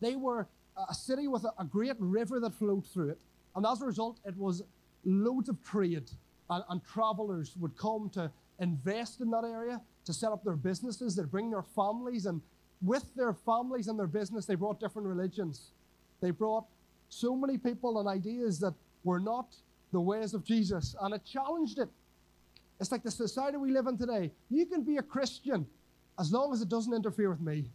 They 0.00 0.16
were 0.16 0.48
a 0.88 0.94
city 0.94 1.28
with 1.28 1.44
a, 1.58 1.64
great 1.64 1.94
river 1.98 2.40
that 2.40 2.54
flowed 2.54 2.86
through 2.86 3.10
it. 3.10 3.20
And 3.54 3.66
as 3.66 3.82
a 3.82 3.86
result, 3.86 4.18
it 4.24 4.36
was 4.36 4.62
loads 5.04 5.48
of 5.48 5.62
trade. 5.62 6.10
And, 6.50 6.64
and 6.68 6.80
travelers 6.84 7.54
would 7.60 7.76
come 7.76 8.10
to 8.14 8.30
invest 8.58 9.20
in 9.20 9.30
that 9.30 9.44
area, 9.44 9.80
to 10.04 10.12
set 10.12 10.32
up 10.32 10.42
their 10.42 10.56
businesses. 10.56 11.14
They'd 11.14 11.30
bring 11.30 11.50
their 11.50 11.62
families. 11.62 12.26
And 12.26 12.40
with 12.80 13.14
their 13.14 13.34
families 13.34 13.88
and 13.88 13.98
their 13.98 14.06
business, 14.06 14.46
they 14.46 14.54
brought 14.54 14.80
different 14.80 15.06
religions. 15.06 15.70
They 16.22 16.30
brought 16.30 16.64
so 17.10 17.36
many 17.36 17.58
people 17.58 17.98
and 17.98 18.08
ideas 18.08 18.58
that 18.60 18.72
were 19.04 19.20
not 19.20 19.54
the 19.92 20.00
ways 20.00 20.32
of 20.32 20.44
Jesus, 20.44 20.94
and 21.02 21.14
it 21.14 21.22
challenged 21.24 21.78
it. 21.78 21.88
It's 22.80 22.90
like 22.90 23.02
the 23.02 23.10
society 23.10 23.58
we 23.58 23.70
live 23.70 23.86
in 23.86 23.98
today. 23.98 24.30
You 24.48 24.64
can 24.64 24.82
be 24.82 24.96
a 24.96 25.02
Christian 25.02 25.66
as 26.18 26.32
long 26.32 26.52
as 26.52 26.62
it 26.62 26.68
doesn't 26.68 26.94
interfere 26.94 27.28
with 27.28 27.40
me. 27.40 27.66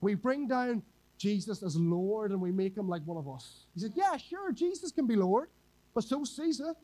We 0.00 0.14
bring 0.14 0.46
down 0.46 0.82
Jesus 1.18 1.62
as 1.62 1.76
Lord 1.76 2.30
and 2.30 2.40
we 2.40 2.52
make 2.52 2.76
him 2.76 2.88
like 2.88 3.02
one 3.04 3.18
of 3.18 3.28
us. 3.28 3.64
He 3.74 3.80
said, 3.80 3.92
Yeah, 3.94 4.16
sure, 4.16 4.52
Jesus 4.52 4.92
can 4.92 5.06
be 5.06 5.16
Lord, 5.16 5.48
but 5.94 6.04
so's 6.04 6.34
Caesar, 6.36 6.74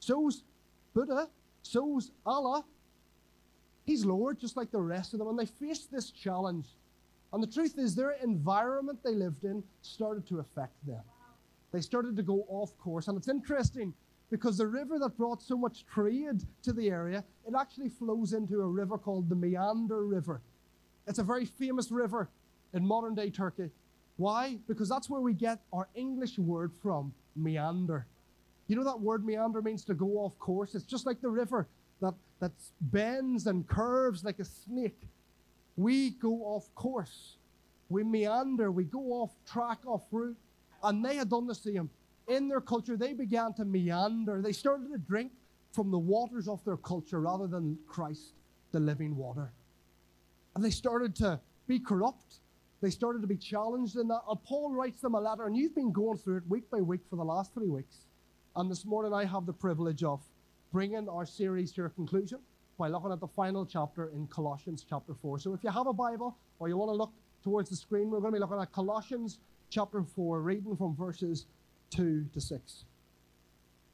so's 0.00 0.42
Buddha, 0.92 1.28
so's 1.62 2.10
Allah. 2.24 2.64
He's 3.84 4.04
Lord 4.04 4.38
just 4.40 4.56
like 4.56 4.70
the 4.70 4.80
rest 4.80 5.12
of 5.12 5.20
them. 5.20 5.28
And 5.28 5.38
they 5.38 5.46
faced 5.46 5.92
this 5.92 6.10
challenge 6.10 6.66
and 7.32 7.42
the 7.42 7.46
truth 7.46 7.78
is, 7.78 7.94
their 7.94 8.12
environment 8.22 9.00
they 9.04 9.14
lived 9.14 9.44
in 9.44 9.62
started 9.82 10.26
to 10.28 10.38
affect 10.38 10.74
them. 10.86 11.02
They 11.72 11.80
started 11.80 12.16
to 12.16 12.22
go 12.22 12.46
off 12.48 12.76
course. 12.78 13.08
And 13.08 13.18
it's 13.18 13.28
interesting 13.28 13.92
because 14.30 14.58
the 14.58 14.66
river 14.66 14.98
that 14.98 15.16
brought 15.16 15.42
so 15.42 15.56
much 15.56 15.84
trade 15.86 16.42
to 16.62 16.72
the 16.72 16.88
area, 16.88 17.24
it 17.46 17.54
actually 17.58 17.88
flows 17.88 18.32
into 18.32 18.60
a 18.60 18.66
river 18.66 18.98
called 18.98 19.28
the 19.28 19.34
Meander 19.34 20.06
River. 20.06 20.40
It's 21.06 21.18
a 21.18 21.24
very 21.24 21.44
famous 21.44 21.90
river 21.90 22.28
in 22.72 22.84
modern 22.84 23.14
day 23.14 23.30
Turkey. 23.30 23.70
Why? 24.16 24.58
Because 24.66 24.88
that's 24.88 25.10
where 25.10 25.20
we 25.20 25.34
get 25.34 25.60
our 25.72 25.88
English 25.94 26.38
word 26.38 26.72
from, 26.82 27.12
meander. 27.36 28.06
You 28.66 28.76
know 28.76 28.84
that 28.84 29.00
word 29.00 29.24
meander 29.24 29.62
means 29.62 29.84
to 29.84 29.94
go 29.94 30.06
off 30.18 30.38
course? 30.38 30.74
It's 30.74 30.84
just 30.84 31.06
like 31.06 31.20
the 31.20 31.28
river 31.28 31.68
that, 32.00 32.14
that 32.40 32.52
bends 32.80 33.46
and 33.46 33.66
curves 33.66 34.24
like 34.24 34.38
a 34.38 34.44
snake 34.44 35.06
we 35.76 36.10
go 36.10 36.42
off 36.42 36.74
course. 36.74 37.36
We 37.88 38.02
meander, 38.02 38.72
we 38.72 38.84
go 38.84 39.12
off 39.12 39.30
track, 39.46 39.78
off 39.86 40.02
route. 40.10 40.36
And 40.82 41.04
they 41.04 41.16
had 41.16 41.30
done 41.30 41.46
the 41.46 41.54
same. 41.54 41.90
In 42.28 42.48
their 42.48 42.60
culture, 42.60 42.96
they 42.96 43.12
began 43.12 43.52
to 43.54 43.64
meander. 43.64 44.42
They 44.42 44.52
started 44.52 44.90
to 44.92 44.98
drink 44.98 45.32
from 45.72 45.90
the 45.90 45.98
waters 45.98 46.48
of 46.48 46.64
their 46.64 46.76
culture 46.76 47.20
rather 47.20 47.46
than 47.46 47.78
Christ, 47.86 48.32
the 48.72 48.80
living 48.80 49.16
water. 49.16 49.52
And 50.54 50.64
they 50.64 50.70
started 50.70 51.14
to 51.16 51.38
be 51.68 51.78
corrupt. 51.78 52.40
They 52.80 52.90
started 52.90 53.20
to 53.22 53.28
be 53.28 53.36
challenged 53.36 53.96
in 53.96 54.08
that. 54.08 54.20
And 54.28 54.42
Paul 54.42 54.72
writes 54.72 55.00
them 55.00 55.14
a 55.14 55.20
letter, 55.20 55.46
and 55.46 55.56
you've 55.56 55.74
been 55.74 55.92
going 55.92 56.18
through 56.18 56.38
it 56.38 56.42
week 56.48 56.70
by 56.70 56.80
week 56.80 57.02
for 57.08 57.16
the 57.16 57.24
last 57.24 57.54
three 57.54 57.68
weeks. 57.68 58.06
And 58.56 58.70
this 58.70 58.84
morning, 58.84 59.12
I 59.12 59.24
have 59.24 59.46
the 59.46 59.52
privilege 59.52 60.02
of 60.02 60.20
bringing 60.72 61.08
our 61.08 61.26
series 61.26 61.72
to 61.72 61.84
a 61.84 61.90
conclusion 61.90 62.38
by 62.78 62.88
looking 62.88 63.12
at 63.12 63.20
the 63.20 63.28
final 63.28 63.64
chapter 63.64 64.10
in 64.14 64.26
Colossians 64.26 64.84
chapter 64.88 65.14
4. 65.14 65.38
So 65.38 65.54
if 65.54 65.64
you 65.64 65.70
have 65.70 65.86
a 65.86 65.92
Bible 65.92 66.36
or 66.58 66.68
you 66.68 66.76
want 66.76 66.90
to 66.90 66.94
look 66.94 67.12
towards 67.42 67.70
the 67.70 67.76
screen, 67.76 68.10
we're 68.10 68.20
going 68.20 68.32
to 68.32 68.36
be 68.36 68.40
looking 68.40 68.60
at 68.60 68.72
Colossians 68.72 69.38
chapter 69.70 70.02
4, 70.02 70.40
reading 70.40 70.76
from 70.76 70.94
verses 70.94 71.46
2 71.90 72.26
to 72.32 72.40
6. 72.40 72.84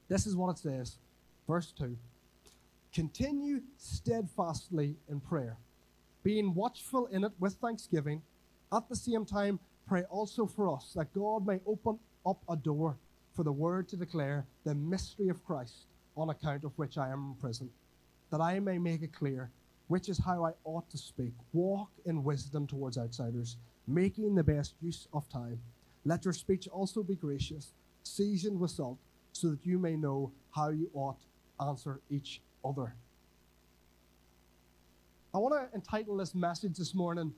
This 0.08 0.26
is 0.26 0.36
what 0.36 0.50
it 0.50 0.58
says. 0.58 0.96
Verse 1.46 1.72
2 1.78 1.96
Continue 2.92 3.60
steadfastly 3.78 4.96
in 5.08 5.20
prayer, 5.20 5.56
being 6.22 6.54
watchful 6.54 7.06
in 7.06 7.24
it 7.24 7.32
with 7.38 7.54
thanksgiving. 7.54 8.22
At 8.72 8.88
the 8.88 8.96
same 8.96 9.24
time, 9.24 9.60
pray 9.86 10.02
also 10.04 10.46
for 10.46 10.74
us 10.74 10.92
that 10.96 11.12
God 11.12 11.46
may 11.46 11.60
open 11.66 11.98
up 12.26 12.42
a 12.48 12.56
door 12.56 12.96
for 13.34 13.44
the 13.44 13.52
word 13.52 13.88
to 13.88 13.96
declare 13.96 14.44
the 14.64 14.74
mystery 14.74 15.28
of 15.28 15.44
Christ, 15.44 15.86
on 16.16 16.30
account 16.30 16.64
of 16.64 16.72
which 16.76 16.98
I 16.98 17.08
am 17.08 17.30
in 17.30 17.34
prison, 17.40 17.70
that 18.32 18.40
I 18.40 18.58
may 18.58 18.78
make 18.78 19.02
it 19.02 19.12
clear 19.12 19.52
which 19.92 20.08
is 20.08 20.16
how 20.16 20.42
I 20.42 20.52
ought 20.64 20.88
to 20.88 20.96
speak. 20.96 21.34
Walk 21.52 21.90
in 22.06 22.24
wisdom 22.24 22.66
towards 22.66 22.96
outsiders, 22.96 23.58
making 23.86 24.34
the 24.34 24.42
best 24.42 24.74
use 24.80 25.06
of 25.12 25.28
time. 25.28 25.60
Let 26.06 26.24
your 26.24 26.32
speech 26.32 26.66
also 26.66 27.02
be 27.02 27.14
gracious, 27.14 27.74
seasoned 28.02 28.58
with 28.58 28.70
salt, 28.70 28.96
so 29.32 29.50
that 29.50 29.66
you 29.66 29.78
may 29.78 29.96
know 29.96 30.32
how 30.50 30.70
you 30.70 30.88
ought 30.94 31.18
to 31.20 31.66
answer 31.66 32.00
each 32.08 32.40
other. 32.64 32.94
I 35.34 35.38
want 35.38 35.54
to 35.54 35.74
entitle 35.74 36.16
this 36.16 36.34
message 36.34 36.78
this 36.78 36.94
morning, 36.94 37.34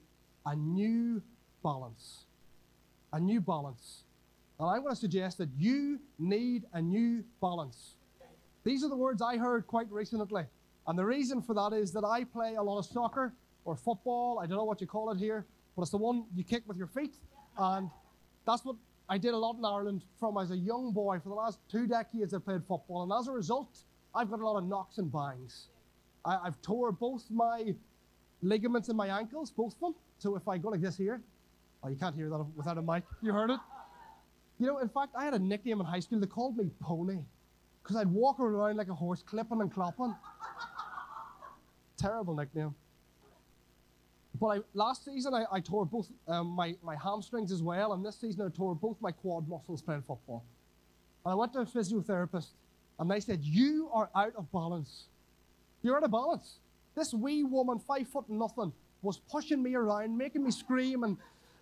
A 0.47 0.55
New 0.55 1.23
Balance. 1.65 2.27
A 3.13 3.19
New 3.19 3.41
Balance. 3.41 4.05
And 4.61 4.69
I 4.69 4.79
want 4.79 4.91
to 4.91 5.01
suggest 5.01 5.39
that 5.39 5.49
you 5.59 5.99
need 6.21 6.67
a 6.73 6.81
new 6.81 7.25
balance. 7.41 7.97
These 8.63 8.85
are 8.85 8.89
the 8.89 8.97
words 8.97 9.21
I 9.21 9.39
heard 9.39 9.67
quite 9.67 9.91
recently. 9.91 10.45
And 10.87 10.99
the 10.99 11.05
reason 11.05 11.41
for 11.41 11.55
that 11.55 11.73
is 11.73 11.93
that 11.93 12.05
I 12.05 12.25
play 12.25 12.57
a 12.57 12.63
lot 12.63 12.79
of 12.79 12.85
soccer 12.85 13.33
or 13.65 13.77
football. 13.77 14.39
I 14.39 14.47
don't 14.47 14.57
know 14.57 14.65
what 14.65 14.81
you 14.81 14.87
call 14.87 15.11
it 15.11 15.19
here, 15.19 15.47
but 15.75 15.83
it's 15.83 15.91
the 15.91 15.97
one 15.97 16.25
you 16.35 16.45
kick 16.45 16.63
with 16.67 16.77
your 16.77 16.87
feet. 16.87 17.15
And 17.57 17.91
that's 18.47 18.65
what 18.65 18.77
I 19.09 19.19
did 19.19 19.33
a 19.35 19.37
lot 19.37 19.57
in 19.57 19.65
Ireland 19.65 20.05
from 20.19 20.37
as 20.37 20.51
a 20.51 20.57
young 20.57 20.93
boy. 20.93 21.19
For 21.21 21.31
the 21.31 21.35
last 21.35 21.59
two 21.71 21.87
decades, 21.87 22.35
I 22.35 22.39
played 22.39 22.63
football. 22.65 23.03
And 23.03 23.13
as 23.19 23.29
a 23.29 23.33
result, 23.33 23.79
I've 24.15 24.31
got 24.31 24.41
a 24.41 24.47
lot 24.47 24.59
of 24.59 24.65
knocks 24.65 24.99
and 24.99 25.11
bangs. 25.11 25.69
I, 26.25 26.39
have 26.45 26.61
tore 26.63 26.93
both 26.93 27.25
my 27.31 27.75
ligaments 28.43 28.89
in 28.89 28.97
my 28.97 29.09
ankles, 29.09 29.51
both 29.51 29.75
of 29.75 29.81
them. 29.81 29.95
So 30.19 30.37
if 30.37 30.49
I 30.49 30.59
go 30.59 30.71
like 30.71 30.81
this 30.81 30.97
here, 30.97 31.21
oh, 31.83 31.89
you 31.89 31.97
can't 31.97 32.15
hear 32.15 32.31
that 32.31 32.45
without 32.57 32.79
a 32.79 32.83
mic. 32.83 33.05
You 33.23 33.33
heard 33.33 33.51
it? 33.51 33.61
You 34.59 34.67
know, 34.67 34.79
in 34.79 34.89
fact, 34.89 35.15
I 35.17 35.25
had 35.25 35.35
a 35.35 35.39
nickname 35.39 35.81
in 35.81 35.87
high 35.87 36.01
school. 36.01 36.21
They 36.21 36.27
called 36.27 36.57
me 36.57 36.71
Pony 36.81 37.19
because 37.83 37.97
I'd 37.97 38.09
walk 38.09 38.41
around 38.41 38.77
like 38.77 38.89
a 38.89 38.95
horse, 38.95 39.23
clipping 39.23 39.61
and 39.61 39.73
clopping. 39.73 40.17
Terrible 41.97 42.35
nickname. 42.35 42.75
But 44.41 44.47
I, 44.47 44.59
last 44.75 45.05
season, 45.05 45.33
I, 45.33 45.45
I 45.51 45.61
tore 45.61 45.87
both 45.87 46.09
um, 46.27 46.49
my, 46.49 46.75
my 46.83 46.97
hamstrings 46.97 47.53
as 47.53 47.63
well, 47.63 47.93
and 47.93 48.05
this 48.05 48.17
season, 48.17 48.45
I 48.45 48.57
tore 48.57 48.75
both 48.75 48.97
my 49.01 49.13
quad 49.13 49.49
muscles 49.49 49.81
playing 49.81 50.03
football. 50.03 50.45
And 51.25 51.33
I 51.33 51.35
went 51.35 51.53
to 51.53 51.61
a 51.61 51.65
physiotherapist, 51.65 52.49
and 52.99 53.11
they 53.11 53.21
said, 53.21 53.45
You 53.45 53.89
are 53.93 54.11
out 54.15 54.35
of 54.37 54.51
balance. 54.51 55.05
You're 55.83 55.97
out 55.97 56.03
of 56.03 56.11
balance. 56.11 56.57
This 56.97 57.15
wee 57.15 57.45
woman, 57.45 57.79
five 57.79 58.09
foot 58.09 58.29
nothing, 58.29 58.73
was 59.03 59.19
pushing 59.19 59.63
me 59.63 59.75
around, 59.75 60.17
making 60.17 60.43
me 60.43 60.51
scream 60.51 61.05
and, 61.05 61.17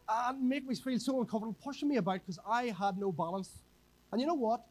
and 0.09 0.49
make 0.49 0.67
me 0.67 0.75
feel 0.75 0.99
so 0.99 1.21
uncomfortable, 1.21 1.57
pushing 1.63 1.89
me 1.89 1.97
about 1.97 2.21
because 2.21 2.39
I 2.49 2.75
had 2.79 2.99
no 2.99 3.13
balance. 3.13 3.51
And 4.11 4.21
you 4.21 4.27
know 4.27 4.35
what? 4.35 4.63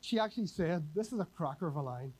She 0.00 0.18
actually 0.18 0.46
said, 0.46 0.82
This 0.94 1.12
is 1.12 1.20
a 1.20 1.26
cracker 1.36 1.68
of 1.68 1.76
a 1.76 1.82
line. 1.82 2.12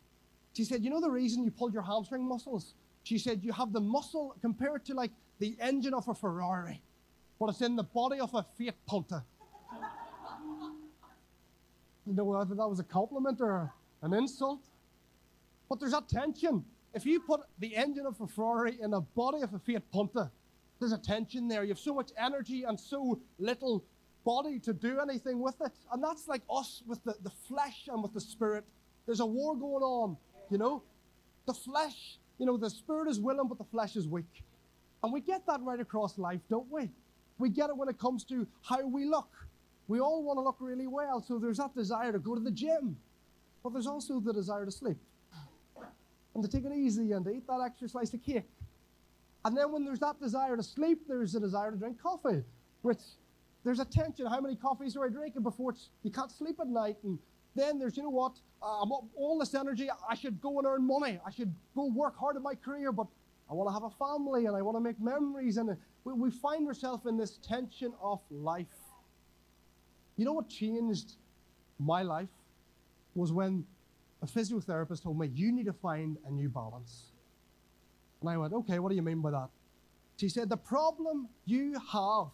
She 0.56 0.62
said, 0.62 0.84
You 0.84 0.90
know 0.90 1.00
the 1.00 1.10
reason 1.10 1.42
you 1.44 1.50
pulled 1.50 1.74
your 1.74 1.82
hamstring 1.82 2.26
muscles? 2.26 2.74
She 3.04 3.18
said, 3.18 3.44
You 3.44 3.52
have 3.52 3.72
the 3.72 3.80
muscle 3.80 4.34
compared 4.40 4.84
to 4.86 4.94
like 4.94 5.12
the 5.38 5.56
engine 5.60 5.94
of 5.94 6.08
a 6.08 6.14
Ferrari, 6.14 6.82
but 7.38 7.50
it's 7.50 7.60
in 7.60 7.76
the 7.76 7.84
body 7.84 8.18
of 8.18 8.34
a 8.34 8.44
Fiat 8.58 8.74
Punto. 8.86 9.22
you 12.06 12.14
know 12.14 12.24
whether 12.24 12.54
that 12.54 12.68
was 12.68 12.80
a 12.80 12.84
compliment 12.84 13.40
or 13.40 13.72
an 14.02 14.12
insult? 14.14 14.60
But 15.68 15.80
there's 15.80 15.92
that 15.92 16.08
tension. 16.08 16.64
If 16.94 17.04
you 17.04 17.20
put 17.20 17.40
the 17.58 17.76
engine 17.76 18.06
of 18.06 18.20
a 18.20 18.26
Ferrari 18.26 18.78
in 18.80 18.90
the 18.90 19.00
body 19.00 19.42
of 19.42 19.52
a 19.52 19.58
Fiat 19.58 19.82
Punto, 19.92 20.30
there's 20.78 20.92
a 20.92 20.98
tension 20.98 21.48
there. 21.48 21.62
You 21.62 21.70
have 21.70 21.78
so 21.78 21.94
much 21.94 22.10
energy 22.18 22.64
and 22.64 22.78
so 22.78 23.20
little 23.38 23.84
body 24.24 24.58
to 24.60 24.72
do 24.72 25.00
anything 25.00 25.40
with 25.40 25.60
it. 25.60 25.72
And 25.92 26.02
that's 26.02 26.26
like 26.26 26.42
us 26.50 26.82
with 26.86 27.02
the, 27.04 27.14
the 27.22 27.30
flesh 27.48 27.88
and 27.92 28.02
with 28.02 28.14
the 28.14 28.20
spirit. 28.20 28.64
There's 29.06 29.20
a 29.20 29.26
war 29.26 29.54
going 29.56 29.82
on, 29.82 30.16
you 30.50 30.58
know? 30.58 30.82
The 31.46 31.54
flesh, 31.54 32.18
you 32.38 32.46
know, 32.46 32.56
the 32.56 32.70
spirit 32.70 33.08
is 33.08 33.20
willing, 33.20 33.48
but 33.48 33.58
the 33.58 33.64
flesh 33.64 33.96
is 33.96 34.08
weak. 34.08 34.42
And 35.02 35.12
we 35.12 35.20
get 35.20 35.46
that 35.46 35.60
right 35.62 35.80
across 35.80 36.18
life, 36.18 36.40
don't 36.48 36.70
we? 36.70 36.90
We 37.38 37.48
get 37.48 37.68
it 37.70 37.76
when 37.76 37.88
it 37.88 37.98
comes 37.98 38.24
to 38.24 38.46
how 38.62 38.86
we 38.86 39.04
look. 39.04 39.28
We 39.86 40.00
all 40.00 40.22
want 40.22 40.38
to 40.38 40.42
look 40.42 40.56
really 40.60 40.86
well, 40.86 41.20
so 41.20 41.38
there's 41.38 41.58
that 41.58 41.74
desire 41.74 42.12
to 42.12 42.18
go 42.18 42.34
to 42.34 42.40
the 42.40 42.50
gym. 42.50 42.96
But 43.62 43.72
there's 43.72 43.86
also 43.86 44.20
the 44.20 44.32
desire 44.32 44.64
to 44.64 44.70
sleep 44.70 44.98
and 46.34 46.42
to 46.42 46.50
take 46.50 46.64
it 46.64 46.72
easy 46.72 47.12
and 47.12 47.24
to 47.24 47.30
eat 47.30 47.46
that 47.46 47.60
extra 47.64 47.88
slice 47.88 48.12
of 48.14 48.22
cake. 48.22 48.48
And 49.44 49.56
then 49.56 49.72
when 49.72 49.84
there's 49.84 50.00
that 50.00 50.20
desire 50.20 50.56
to 50.56 50.62
sleep, 50.62 51.02
there's 51.06 51.34
a 51.34 51.40
desire 51.40 51.70
to 51.70 51.76
drink 51.76 52.00
coffee, 52.00 52.42
which 52.82 52.98
there's 53.62 53.78
a 53.78 53.84
tension. 53.84 54.26
How 54.26 54.40
many 54.40 54.56
coffees 54.56 54.96
are 54.96 55.04
I 55.04 55.08
drinking 55.08 55.42
before 55.42 55.74
you 56.02 56.10
can't 56.10 56.30
sleep 56.30 56.56
at 56.60 56.66
night? 56.66 56.96
And 57.02 57.18
then 57.54 57.78
there's, 57.78 57.96
you 57.96 58.02
know 58.02 58.10
what, 58.10 58.32
uh, 58.62 58.82
I'm 58.82 58.90
all 58.92 59.38
this 59.38 59.54
energy. 59.54 59.88
I 60.08 60.14
should 60.14 60.40
go 60.40 60.58
and 60.58 60.66
earn 60.66 60.86
money. 60.86 61.20
I 61.24 61.30
should 61.30 61.54
go 61.74 61.86
work 61.86 62.18
hard 62.18 62.36
in 62.36 62.42
my 62.42 62.54
career, 62.54 62.92
but 62.92 63.06
I 63.50 63.54
want 63.54 63.68
to 63.68 63.72
have 63.72 63.84
a 63.84 63.90
family 63.90 64.46
and 64.46 64.56
I 64.56 64.62
want 64.62 64.76
to 64.76 64.80
make 64.80 65.00
memories. 65.00 65.56
And 65.58 65.76
we, 66.04 66.12
we 66.12 66.30
find 66.30 66.66
ourselves 66.66 67.06
in 67.06 67.16
this 67.16 67.38
tension 67.46 67.92
of 68.02 68.20
life. 68.30 68.66
You 70.16 70.24
know 70.24 70.32
what 70.32 70.48
changed 70.48 71.14
my 71.78 72.02
life 72.02 72.28
was 73.14 73.32
when 73.32 73.64
a 74.22 74.26
physiotherapist 74.26 75.02
told 75.02 75.18
me, 75.18 75.28
You 75.34 75.52
need 75.52 75.66
to 75.66 75.72
find 75.72 76.16
a 76.26 76.30
new 76.30 76.48
balance. 76.48 77.12
And 78.20 78.30
I 78.30 78.36
went, 78.36 78.52
Okay, 78.52 78.78
what 78.78 78.88
do 78.88 78.96
you 78.96 79.02
mean 79.02 79.20
by 79.20 79.30
that? 79.32 79.48
She 80.16 80.28
said, 80.28 80.48
The 80.48 80.56
problem 80.56 81.28
you 81.44 81.74
have, 81.92 82.28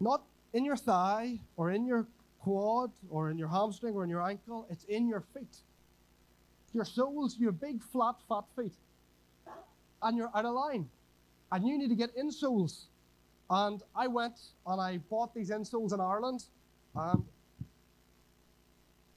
not 0.00 0.24
in 0.52 0.64
your 0.64 0.76
thigh 0.76 1.38
or 1.56 1.70
in 1.70 1.86
your 1.86 2.06
quad 2.46 2.92
or 3.10 3.28
in 3.28 3.38
your 3.38 3.48
hamstring 3.48 3.96
or 3.96 4.04
in 4.04 4.08
your 4.08 4.22
ankle, 4.22 4.68
it's 4.70 4.84
in 4.84 5.08
your 5.08 5.24
feet. 5.34 5.56
Your 6.72 6.84
soles, 6.84 7.36
your 7.40 7.50
big, 7.50 7.82
flat, 7.82 8.14
fat 8.28 8.44
feet. 8.56 8.74
And 10.00 10.16
you're 10.16 10.30
out 10.32 10.44
of 10.44 10.54
line. 10.54 10.88
And 11.50 11.66
you 11.66 11.76
need 11.76 11.88
to 11.88 11.96
get 11.96 12.16
insoles. 12.16 12.84
And 13.50 13.82
I 13.96 14.06
went 14.06 14.38
and 14.64 14.80
I 14.80 14.98
bought 15.10 15.34
these 15.34 15.50
insoles 15.50 15.92
in 15.92 16.00
Ireland. 16.00 16.44
And 16.94 17.24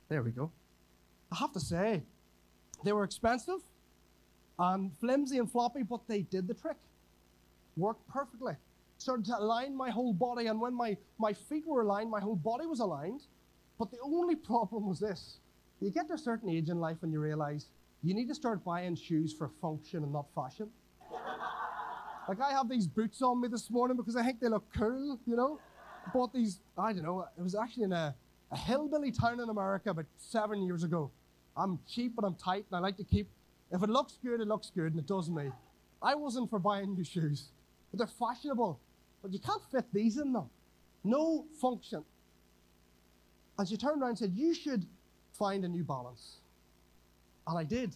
there 0.08 0.24
we 0.24 0.32
go. 0.32 0.50
I 1.32 1.36
have 1.36 1.54
to 1.54 1.60
say, 1.60 2.02
they 2.84 2.94
were 2.94 3.04
expensive 3.04 3.62
and 4.58 4.92
flimsy 4.98 5.38
and 5.38 5.52
floppy, 5.52 5.84
but 5.84 6.02
they 6.08 6.22
did 6.24 6.48
the 6.48 6.56
trick. 6.56 6.78
Worked 7.78 8.08
perfectly. 8.08 8.56
Started 9.00 9.26
to 9.26 9.38
align 9.40 9.76
my 9.76 9.90
whole 9.90 10.14
body, 10.14 10.48
and 10.48 10.60
when 10.60 10.74
my, 10.74 10.96
my 11.18 11.34
feet 11.34 11.66
were 11.66 11.82
aligned, 11.82 12.12
my 12.12 12.20
whole 12.20 12.36
body 12.36 12.68
was 12.68 12.82
aligned. 12.82 13.22
But 13.78 13.92
the 13.92 13.98
only 14.04 14.36
problem 14.52 14.88
was 14.88 15.00
this 15.00 15.40
you 15.80 15.90
get 15.90 16.08
to 16.10 16.14
a 16.14 16.18
certain 16.18 16.50
age 16.50 16.70
in 16.70 16.80
life 16.80 16.98
and 17.02 17.12
you 17.12 17.22
realize 17.22 17.68
you 18.04 18.14
need 18.14 18.28
to 18.28 18.36
start 18.36 18.64
buying 18.64 18.96
shoes 18.96 19.34
for 19.34 19.50
function 19.62 20.04
and 20.04 20.12
not 20.12 20.28
fashion. 20.36 20.70
like 22.28 22.42
I 22.42 22.52
have 22.52 22.70
these 22.70 22.88
boots 22.88 23.22
on 23.22 23.42
me 23.42 23.48
this 23.48 23.70
morning 23.72 23.96
because 23.96 24.16
I 24.16 24.24
think 24.24 24.42
they 24.42 24.50
look 24.50 24.66
cool, 24.78 25.18
you 25.26 25.36
know. 25.36 25.60
Bought 26.14 26.34
these, 26.34 26.60
I 26.78 26.94
don't 26.94 27.04
know, 27.04 27.26
it 27.38 27.42
was 27.42 27.56
actually 27.56 27.84
in 27.84 27.94
a, 27.94 28.14
a 28.52 28.58
hillbilly 28.58 29.12
town 29.12 29.40
in 29.40 29.50
America 29.50 29.92
about 29.92 30.06
seven 30.18 30.62
years 30.62 30.84
ago. 30.84 31.12
I'm 31.56 31.80
cheap 31.88 32.14
and 32.18 32.26
I'm 32.26 32.36
tight 32.36 32.66
and 32.70 32.78
I 32.78 32.80
like 32.80 32.98
to 32.98 33.04
keep, 33.04 33.30
if 33.72 33.82
it 33.82 33.90
looks 33.90 34.18
good, 34.24 34.42
it 34.42 34.48
looks 34.48 34.72
good 34.74 34.92
and 34.92 35.00
it 35.00 35.08
does 35.08 35.30
me. 35.30 35.52
I 36.02 36.16
wasn't 36.16 36.50
for 36.50 36.60
buying 36.60 36.96
new 36.96 37.04
shoes, 37.04 37.50
but 37.92 38.00
they're 38.00 38.08
fashionable. 38.08 38.80
But 39.22 39.34
you 39.34 39.40
can't 39.40 39.62
fit 39.72 39.86
these 39.94 40.18
in 40.18 40.34
them. 40.34 40.50
No 41.04 41.46
function. 41.62 42.04
And 43.58 43.68
she 43.68 43.78
turned 43.78 44.02
around 44.02 44.12
and 44.12 44.20
said, 44.20 44.34
You 44.34 44.54
should 44.54 44.86
find 45.34 45.66
a 45.66 45.68
new 45.68 45.84
balance. 45.84 46.38
And 47.48 47.58
I 47.58 47.64
did. 47.64 47.96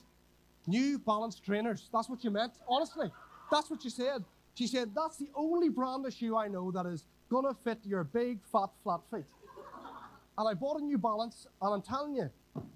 New 0.68 0.98
balance 1.00 1.40
trainers. 1.40 1.90
That's 1.94 2.10
what 2.10 2.24
you 2.24 2.32
meant. 2.32 2.54
Honestly, 2.68 3.12
that's 3.52 3.70
what 3.70 3.82
she 3.82 3.90
said. 3.90 4.24
She 4.56 4.68
said, 4.68 4.92
That's 4.96 5.18
the 5.18 5.30
only 5.36 5.70
brand 5.70 6.06
of 6.06 6.14
shoe 6.14 6.38
I 6.38 6.48
know 6.48 6.72
that 6.72 6.86
is 6.86 7.06
going 7.30 7.46
to 7.46 7.54
fit 7.64 7.80
your 7.84 8.04
big, 8.04 8.40
fat, 8.52 8.70
flat 8.84 9.02
feet. 9.12 9.26
And 10.38 10.48
I 10.48 10.54
bought 10.54 10.82
a 10.82 10.84
new 10.84 10.98
balance, 10.98 11.48
and 11.62 11.74
I'm 11.74 11.82
telling 11.82 12.16
you, 12.16 12.30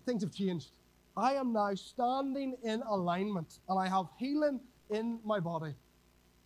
things 0.05 0.23
have 0.23 0.33
changed. 0.33 0.69
I 1.17 1.33
am 1.33 1.51
now 1.51 1.73
standing 1.73 2.55
in 2.63 2.83
alignment 2.83 3.57
and 3.67 3.79
I 3.79 3.87
have 3.87 4.05
healing 4.19 4.59
in 4.91 5.19
my 5.25 5.39
body. 5.39 5.73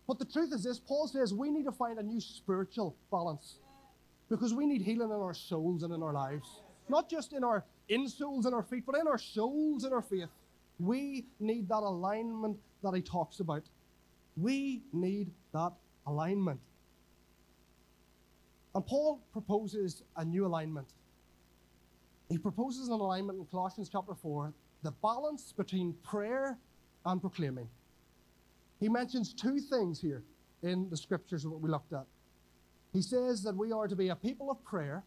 But 0.06 0.18
the 0.18 0.24
truth 0.24 0.52
is 0.52 0.64
this 0.64 0.78
Paul 0.78 1.06
says 1.06 1.32
we 1.32 1.50
need 1.50 1.64
to 1.64 1.72
find 1.72 1.98
a 1.98 2.02
new 2.02 2.20
spiritual 2.20 2.96
balance 3.10 3.58
because 4.28 4.54
we 4.54 4.66
need 4.66 4.82
healing 4.82 5.10
in 5.10 5.16
our 5.16 5.34
souls 5.34 5.82
and 5.82 5.92
in 5.92 6.02
our 6.02 6.12
lives. 6.12 6.62
Not 6.88 7.08
just 7.08 7.32
in 7.32 7.44
our 7.44 7.64
insoles 7.88 8.46
and 8.46 8.54
our 8.54 8.62
feet, 8.62 8.84
but 8.86 8.96
in 8.98 9.06
our 9.06 9.18
souls 9.18 9.84
and 9.84 9.92
our 9.92 10.02
faith. 10.02 10.28
We 10.78 11.26
need 11.38 11.68
that 11.68 11.82
alignment 11.82 12.58
that 12.82 12.94
he 12.94 13.02
talks 13.02 13.40
about. 13.40 13.62
We 14.36 14.82
need 14.92 15.30
that 15.52 15.72
alignment. 16.06 16.60
And 18.74 18.86
Paul 18.86 19.20
proposes 19.32 20.02
a 20.16 20.24
new 20.24 20.46
alignment. 20.46 20.88
He 22.30 22.38
proposes 22.38 22.88
an 22.88 22.94
alignment 22.94 23.38
in 23.38 23.44
Colossians 23.44 23.90
chapter 23.92 24.14
4, 24.14 24.54
the 24.82 24.90
balance 24.90 25.52
between 25.52 25.92
prayer 26.02 26.58
and 27.04 27.20
proclaiming. 27.20 27.68
He 28.82 28.88
mentions 28.88 29.32
two 29.32 29.60
things 29.60 30.00
here 30.00 30.24
in 30.64 30.90
the 30.90 30.96
scriptures 30.96 31.44
of 31.44 31.52
what 31.52 31.60
we 31.60 31.70
looked 31.70 31.92
at. 31.92 32.04
He 32.92 33.00
says 33.00 33.40
that 33.44 33.56
we 33.56 33.70
are 33.70 33.86
to 33.86 33.94
be 33.94 34.08
a 34.08 34.16
people 34.16 34.50
of 34.50 34.62
prayer 34.64 35.04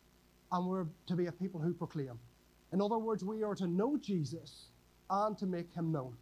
and 0.54 0.66
we're 0.66 0.86
to 1.08 1.16
be 1.18 1.26
a 1.26 1.32
people 1.34 1.60
who 1.60 1.74
proclaim. 1.74 2.18
In 2.72 2.82
other 2.82 2.98
words, 2.98 3.26
we 3.26 3.44
are 3.44 3.54
to 3.56 3.68
know 3.68 3.98
Jesus 3.98 4.68
and 5.10 5.38
to 5.38 5.46
make 5.46 5.74
him 5.74 5.92
known. 5.92 6.16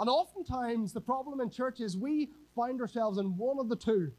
And 0.00 0.08
oftentimes, 0.08 0.94
the 0.94 1.00
problem 1.02 1.42
in 1.42 1.50
church 1.50 1.80
is 1.80 1.94
we 1.94 2.30
find 2.56 2.80
ourselves 2.80 3.18
in 3.18 3.36
one 3.36 3.58
of 3.58 3.68
the 3.68 3.76
two. 3.76 4.10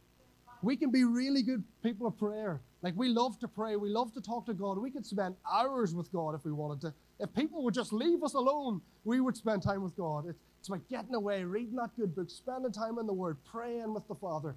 We 0.62 0.78
can 0.78 0.92
be 0.92 1.06
really 1.06 1.42
good 1.42 1.64
people 1.82 2.06
of 2.06 2.20
prayer. 2.20 2.62
Like 2.84 2.94
we 2.96 3.10
love 3.10 3.40
to 3.40 3.48
pray, 3.48 3.78
we 3.78 3.90
love 3.90 4.14
to 4.14 4.22
talk 4.22 4.46
to 4.46 4.54
God. 4.54 4.78
We 4.78 4.92
could 4.92 5.08
spend 5.08 5.36
hours 5.52 5.96
with 5.96 6.12
God 6.12 6.36
if 6.36 6.46
we 6.46 6.52
wanted 6.52 6.82
to. 6.82 6.94
If 7.20 7.34
people 7.34 7.64
would 7.64 7.74
just 7.74 7.92
leave 7.92 8.24
us 8.24 8.36
alone, 8.36 8.82
we 9.06 9.22
would 9.22 9.36
spend 9.36 9.64
time 9.64 9.82
with 9.82 9.98
God. 9.98 10.28
It's, 10.28 10.40
it's 10.70 10.76
about 10.76 10.90
getting 10.90 11.16
away, 11.16 11.44
reading 11.44 11.76
that 11.76 11.96
good 11.98 12.16
book, 12.16 12.30
spending 12.30 12.72
time 12.72 13.00
in 13.00 13.08
the 13.08 13.14
Word, 13.14 13.38
praying 13.52 13.94
with 13.94 14.08
the 14.08 14.16
Father. 14.16 14.56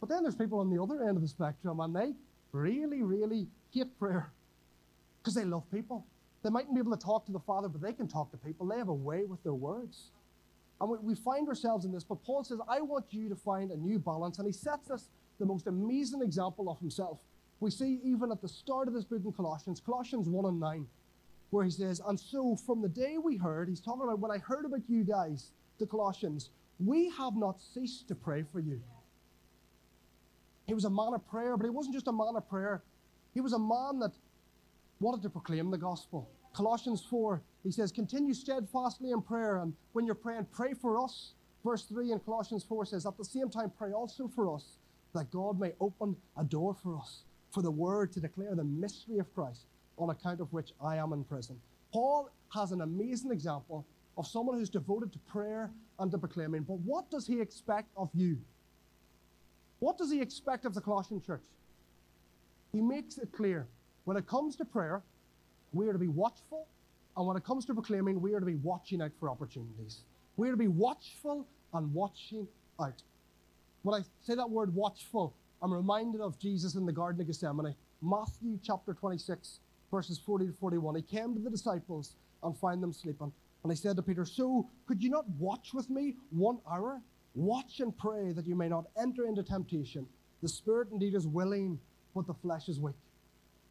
But 0.00 0.08
then 0.08 0.22
there's 0.22 0.34
people 0.34 0.58
on 0.58 0.70
the 0.70 0.82
other 0.82 1.02
end 1.02 1.16
of 1.16 1.22
the 1.22 1.28
spectrum, 1.28 1.80
and 1.80 1.94
they 1.94 2.14
really, 2.52 3.02
really 3.02 3.46
hate 3.72 3.96
prayer 3.98 4.32
because 5.22 5.34
they 5.34 5.44
love 5.44 5.70
people. 5.70 6.04
They 6.42 6.50
mightn't 6.50 6.74
be 6.74 6.80
able 6.80 6.96
to 6.96 7.02
talk 7.02 7.26
to 7.26 7.32
the 7.32 7.38
Father, 7.40 7.68
but 7.68 7.80
they 7.80 7.92
can 7.92 8.08
talk 8.08 8.30
to 8.32 8.36
people. 8.36 8.66
They 8.66 8.76
have 8.76 8.88
a 8.88 8.94
way 8.94 9.24
with 9.24 9.42
their 9.44 9.54
words. 9.54 10.10
And 10.80 10.90
we, 10.90 11.14
find 11.14 11.48
ourselves 11.48 11.84
in 11.84 11.92
this, 11.92 12.04
but 12.04 12.22
Paul 12.24 12.42
says, 12.42 12.58
I 12.68 12.80
want 12.80 13.06
you 13.10 13.28
to 13.28 13.36
find 13.36 13.70
a 13.70 13.76
new 13.76 13.98
balance. 13.98 14.38
And 14.38 14.46
he 14.46 14.52
sets 14.52 14.90
us 14.90 15.08
the 15.38 15.46
most 15.46 15.68
amazing 15.68 16.22
example 16.22 16.68
of 16.68 16.78
himself. 16.80 17.18
We 17.60 17.70
see 17.70 18.00
even 18.04 18.32
at 18.32 18.42
the 18.42 18.48
start 18.48 18.88
of 18.88 18.94
this 18.94 19.04
book 19.04 19.22
in 19.24 19.32
Colossians, 19.32 19.80
Colossians 19.80 20.28
1 20.28 20.44
and 20.44 20.60
9, 20.60 20.86
where 21.50 21.64
he 21.64 21.70
says, 21.70 22.00
And 22.06 22.18
so 22.18 22.56
from 22.56 22.82
the 22.82 22.88
day 22.88 23.16
we 23.22 23.36
heard, 23.36 23.68
he's 23.68 23.80
talking 23.80 24.02
about 24.02 24.18
when 24.18 24.30
I 24.30 24.38
heard 24.38 24.64
about 24.64 24.82
you 24.88 25.04
guys, 25.04 25.50
the 25.78 25.86
Colossians, 25.86 26.50
we 26.78 27.10
have 27.10 27.36
not 27.36 27.60
ceased 27.60 28.08
to 28.08 28.14
pray 28.14 28.44
for 28.52 28.60
you. 28.60 28.80
He 30.66 30.74
was 30.74 30.84
a 30.84 30.90
man 30.90 31.14
of 31.14 31.26
prayer, 31.28 31.56
but 31.56 31.64
he 31.64 31.70
wasn't 31.70 31.94
just 31.94 32.08
a 32.08 32.12
man 32.12 32.34
of 32.36 32.48
prayer. 32.48 32.82
He 33.34 33.40
was 33.40 33.52
a 33.52 33.58
man 33.58 33.98
that 34.00 34.12
wanted 35.00 35.22
to 35.22 35.30
proclaim 35.30 35.70
the 35.70 35.78
gospel. 35.78 36.28
Colossians 36.54 37.04
4, 37.10 37.42
he 37.64 37.70
says, 37.70 37.90
continue 37.90 38.32
steadfastly 38.32 39.10
in 39.10 39.20
prayer, 39.20 39.58
and 39.58 39.74
when 39.92 40.06
you're 40.06 40.14
praying, 40.14 40.46
pray 40.52 40.72
for 40.72 41.02
us. 41.02 41.32
Verse 41.64 41.84
3 41.84 42.12
in 42.12 42.20
Colossians 42.20 42.64
4 42.64 42.86
says, 42.86 43.06
at 43.06 43.16
the 43.16 43.24
same 43.24 43.50
time, 43.50 43.72
pray 43.76 43.92
also 43.92 44.28
for 44.28 44.54
us, 44.54 44.78
that 45.14 45.30
God 45.30 45.58
may 45.58 45.72
open 45.80 46.16
a 46.36 46.44
door 46.44 46.74
for 46.74 46.96
us, 46.96 47.24
for 47.50 47.62
the 47.62 47.70
word 47.70 48.12
to 48.12 48.20
declare 48.20 48.54
the 48.54 48.64
mystery 48.64 49.18
of 49.18 49.32
Christ, 49.34 49.66
on 49.98 50.10
account 50.10 50.40
of 50.40 50.52
which 50.52 50.72
I 50.82 50.96
am 50.96 51.12
in 51.12 51.24
prison. 51.24 51.60
Paul 51.92 52.30
has 52.52 52.72
an 52.72 52.80
amazing 52.80 53.30
example 53.30 53.86
of 54.16 54.26
someone 54.26 54.58
who's 54.58 54.70
devoted 54.70 55.12
to 55.12 55.18
prayer 55.20 55.70
and 55.98 56.10
to 56.10 56.18
proclaiming. 56.18 56.62
But 56.62 56.78
what 56.80 57.10
does 57.10 57.26
he 57.26 57.40
expect 57.40 57.88
of 57.96 58.10
you? 58.14 58.38
What 59.80 59.98
does 59.98 60.10
he 60.10 60.20
expect 60.20 60.64
of 60.64 60.74
the 60.74 60.80
Colossian 60.80 61.20
church? 61.20 61.42
He 62.72 62.80
makes 62.80 63.18
it 63.18 63.30
clear 63.32 63.66
when 64.04 64.16
it 64.16 64.26
comes 64.26 64.56
to 64.56 64.64
prayer, 64.64 65.02
we 65.72 65.88
are 65.88 65.92
to 65.92 65.98
be 65.98 66.08
watchful, 66.08 66.66
and 67.16 67.26
when 67.26 67.36
it 67.36 67.44
comes 67.44 67.64
to 67.66 67.74
proclaiming, 67.74 68.20
we 68.20 68.34
are 68.34 68.40
to 68.40 68.46
be 68.46 68.56
watching 68.56 69.00
out 69.00 69.12
for 69.18 69.30
opportunities. 69.30 70.00
We 70.36 70.48
are 70.48 70.52
to 70.52 70.56
be 70.56 70.68
watchful 70.68 71.46
and 71.72 71.92
watching 71.94 72.46
out. 72.80 73.02
When 73.82 74.00
I 74.00 74.04
say 74.22 74.34
that 74.34 74.48
word 74.48 74.74
watchful, 74.74 75.34
I'm 75.62 75.72
reminded 75.72 76.20
of 76.20 76.38
Jesus 76.38 76.74
in 76.74 76.86
the 76.86 76.92
Garden 76.92 77.20
of 77.20 77.26
Gethsemane, 77.26 77.74
Matthew 78.02 78.58
chapter 78.62 78.94
26, 78.94 79.60
verses 79.90 80.18
40 80.18 80.46
to 80.46 80.52
41. 80.52 80.96
He 80.96 81.02
came 81.02 81.34
to 81.34 81.40
the 81.40 81.50
disciples 81.50 82.16
and 82.42 82.56
found 82.56 82.82
them 82.82 82.92
sleeping. 82.92 83.32
And 83.62 83.72
he 83.72 83.76
said 83.76 83.96
to 83.96 84.02
Peter, 84.02 84.24
So 84.24 84.68
could 84.86 85.02
you 85.02 85.10
not 85.10 85.28
watch 85.38 85.72
with 85.72 85.88
me 85.88 86.16
one 86.30 86.58
hour? 86.70 87.00
Watch 87.34 87.80
and 87.80 87.96
pray 87.96 88.32
that 88.32 88.46
you 88.46 88.54
may 88.54 88.68
not 88.68 88.84
enter 89.00 89.26
into 89.26 89.42
temptation. 89.42 90.06
The 90.42 90.48
spirit 90.48 90.88
indeed 90.92 91.14
is 91.14 91.26
willing, 91.26 91.78
but 92.14 92.26
the 92.26 92.34
flesh 92.34 92.68
is 92.68 92.78
weak. 92.78 92.94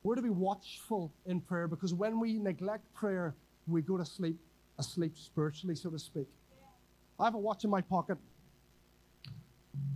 We're 0.01 0.15
to 0.15 0.21
be 0.21 0.29
watchful 0.29 1.13
in 1.25 1.39
prayer 1.39 1.67
because 1.67 1.93
when 1.93 2.19
we 2.19 2.39
neglect 2.39 2.91
prayer, 2.93 3.35
we 3.67 3.81
go 3.81 3.97
to 3.97 4.05
sleep, 4.05 4.37
asleep 4.77 5.15
spiritually, 5.15 5.75
so 5.75 5.89
to 5.91 5.99
speak. 5.99 6.27
I 7.19 7.25
have 7.25 7.35
a 7.35 7.39
watch 7.39 7.63
in 7.63 7.69
my 7.69 7.81
pocket. 7.81 8.17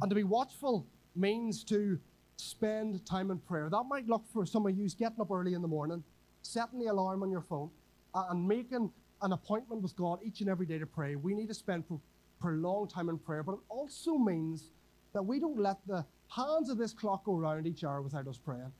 And 0.02 0.10
to 0.10 0.15
be 0.15 0.24
watchful 0.24 0.86
means 1.15 1.63
to 1.65 2.00
spend 2.38 3.06
time 3.06 3.32
in 3.32 3.39
prayer. 3.39 3.70
That 3.70 3.84
might 3.89 4.08
look 4.08 4.24
for 4.32 4.46
some 4.46 4.65
of 4.65 4.78
you 4.78 4.88
getting 4.89 5.20
up 5.20 5.32
early 5.32 5.54
in 5.54 5.62
the 5.62 5.68
morning, 5.68 6.04
setting 6.48 6.80
the 6.80 6.88
alarm 6.88 7.24
on 7.24 7.30
your 7.30 7.42
phone, 7.42 7.70
and 8.14 8.48
making 8.48 8.92
an 9.22 9.32
appointment 9.34 9.82
with 9.82 9.96
God 9.96 10.20
each 10.24 10.42
and 10.42 10.50
every 10.50 10.66
day 10.66 10.80
to 10.80 10.86
pray. 10.86 11.16
We 11.16 11.34
need 11.34 11.48
to 11.50 11.54
spend 11.54 11.84
prolonged 12.40 12.90
time 12.90 13.10
in 13.10 13.18
prayer, 13.18 13.44
but 13.44 13.54
it 13.54 13.60
also 13.70 14.18
means 14.18 14.72
that 15.14 15.24
we 15.24 15.40
don't 15.40 15.60
let 15.60 15.78
the 15.88 16.06
hands 16.30 16.70
of 16.70 16.78
this 16.78 16.94
clock 16.94 17.26
go 17.26 17.36
round 17.36 17.66
each 17.68 17.84
hour 17.84 18.02
without 18.02 18.28
us 18.28 18.38
praying. 18.38 18.72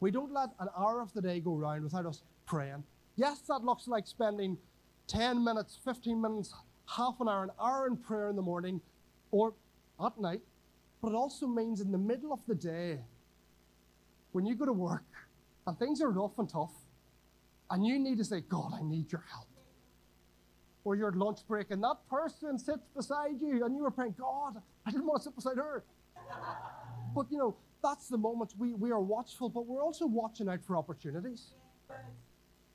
We 0.00 0.10
don't 0.10 0.32
let 0.32 0.50
an 0.60 0.68
hour 0.76 1.00
of 1.00 1.12
the 1.12 1.20
day 1.20 1.40
go 1.40 1.54
round 1.54 1.82
without 1.82 2.06
us 2.06 2.22
praying. 2.46 2.84
Yes, 3.16 3.40
that 3.48 3.64
looks 3.64 3.86
like 3.86 4.06
spending 4.06 4.56
10 5.08 5.42
minutes, 5.42 5.78
15 5.84 6.20
minutes, 6.20 6.54
half 6.86 7.20
an 7.20 7.28
hour, 7.28 7.42
an 7.44 7.50
hour 7.60 7.86
in 7.86 7.96
prayer 7.96 8.28
in 8.28 8.36
the 8.36 8.42
morning 8.42 8.80
or 9.30 9.54
at 10.04 10.18
night, 10.18 10.40
but 11.02 11.10
it 11.10 11.14
also 11.14 11.46
means 11.46 11.80
in 11.80 11.92
the 11.92 11.98
middle 11.98 12.32
of 12.32 12.40
the 12.46 12.54
day, 12.54 13.00
when 14.32 14.46
you 14.46 14.54
go 14.54 14.64
to 14.64 14.72
work 14.72 15.04
and 15.66 15.78
things 15.78 16.00
are 16.00 16.10
rough 16.10 16.38
and 16.38 16.48
tough, 16.48 16.72
and 17.70 17.86
you 17.86 17.98
need 17.98 18.18
to 18.18 18.24
say, 18.24 18.40
God, 18.40 18.72
I 18.74 18.82
need 18.82 19.10
your 19.12 19.24
help. 19.30 19.46
Or 20.84 20.96
you're 20.96 21.08
at 21.08 21.16
lunch 21.16 21.40
break 21.46 21.70
and 21.70 21.82
that 21.84 21.96
person 22.08 22.58
sits 22.58 22.88
beside 22.96 23.40
you 23.40 23.64
and 23.64 23.76
you 23.76 23.82
were 23.82 23.90
praying, 23.90 24.14
God, 24.18 24.60
I 24.86 24.90
didn't 24.90 25.06
want 25.06 25.22
to 25.22 25.24
sit 25.24 25.36
beside 25.36 25.56
her. 25.56 25.84
but 27.14 27.26
you 27.30 27.38
know, 27.38 27.56
that's 27.82 28.08
the 28.08 28.18
moment 28.18 28.54
we, 28.58 28.74
we 28.74 28.90
are 28.90 29.00
watchful, 29.00 29.48
but 29.48 29.66
we're 29.66 29.82
also 29.82 30.06
watching 30.06 30.48
out 30.48 30.64
for 30.64 30.76
opportunities. 30.76 31.52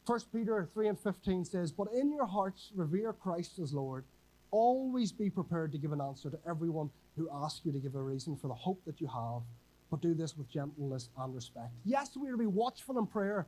First 0.05 0.31
Peter 0.31 0.69
3 0.73 0.89
and 0.89 0.99
15 0.99 1.45
says, 1.45 1.71
But 1.71 1.87
in 1.93 2.11
your 2.11 2.25
hearts 2.25 2.71
revere 2.75 3.11
Christ 3.11 3.57
as 3.59 3.73
Lord. 3.73 4.05
Always 4.51 5.11
be 5.11 5.29
prepared 5.29 5.71
to 5.71 5.77
give 5.77 5.91
an 5.91 6.01
answer 6.01 6.29
to 6.29 6.37
everyone 6.47 6.91
who 7.17 7.27
asks 7.33 7.61
you 7.65 7.71
to 7.71 7.79
give 7.79 7.95
a 7.95 8.01
reason 8.01 8.35
for 8.35 8.47
the 8.47 8.53
hope 8.53 8.83
that 8.85 9.01
you 9.01 9.07
have, 9.07 9.41
but 9.89 10.01
do 10.01 10.13
this 10.13 10.37
with 10.37 10.47
gentleness 10.49 11.09
and 11.17 11.33
respect. 11.33 11.71
Yes, 11.83 12.11
we're 12.15 12.31
to 12.31 12.37
be 12.37 12.45
watchful 12.45 12.99
in 12.99 13.07
prayer, 13.07 13.47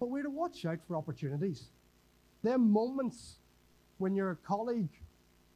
but 0.00 0.10
we're 0.10 0.22
to 0.22 0.30
watch 0.30 0.64
out 0.64 0.78
for 0.86 0.96
opportunities. 0.96 1.68
There 2.42 2.54
are 2.54 2.58
moments 2.58 3.36
when 3.98 4.14
your 4.14 4.38
colleague 4.46 4.90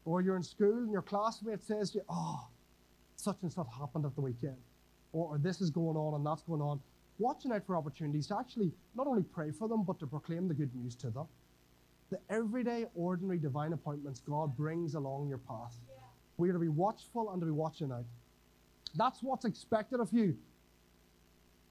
or 0.04 0.22
you're 0.22 0.36
in 0.36 0.42
school 0.42 0.78
and 0.78 0.90
your 0.90 1.02
classmate 1.02 1.62
says 1.62 1.90
to 1.90 1.98
you, 1.98 2.04
Oh, 2.08 2.46
such 3.16 3.42
and 3.42 3.52
such 3.52 3.66
happened 3.78 4.06
at 4.06 4.14
the 4.14 4.20
weekend 4.20 4.56
or, 5.12 5.34
or 5.34 5.38
this 5.38 5.60
is 5.60 5.70
going 5.70 5.96
on 5.96 6.14
and 6.14 6.24
that's 6.24 6.42
going 6.42 6.60
on, 6.60 6.80
watching 7.18 7.52
out 7.52 7.66
for 7.66 7.76
opportunities 7.76 8.26
to 8.28 8.38
actually 8.38 8.72
not 8.94 9.06
only 9.06 9.22
pray 9.22 9.50
for 9.50 9.68
them, 9.68 9.82
but 9.82 9.98
to 9.98 10.06
proclaim 10.06 10.48
the 10.48 10.54
good 10.54 10.74
news 10.74 10.94
to 10.96 11.10
them. 11.10 11.26
The 12.10 12.18
everyday, 12.30 12.86
ordinary, 12.94 13.38
divine 13.38 13.72
appointments 13.72 14.20
God 14.20 14.56
brings 14.56 14.94
along 14.94 15.28
your 15.28 15.38
path. 15.38 15.76
Yeah. 15.88 15.94
We 16.38 16.48
are 16.48 16.54
to 16.54 16.58
be 16.58 16.68
watchful 16.68 17.30
and 17.32 17.40
to 17.40 17.46
be 17.46 17.52
watching 17.52 17.92
out. 17.92 18.06
That's 18.94 19.22
what's 19.22 19.44
expected 19.44 20.00
of 20.00 20.12
you. 20.12 20.36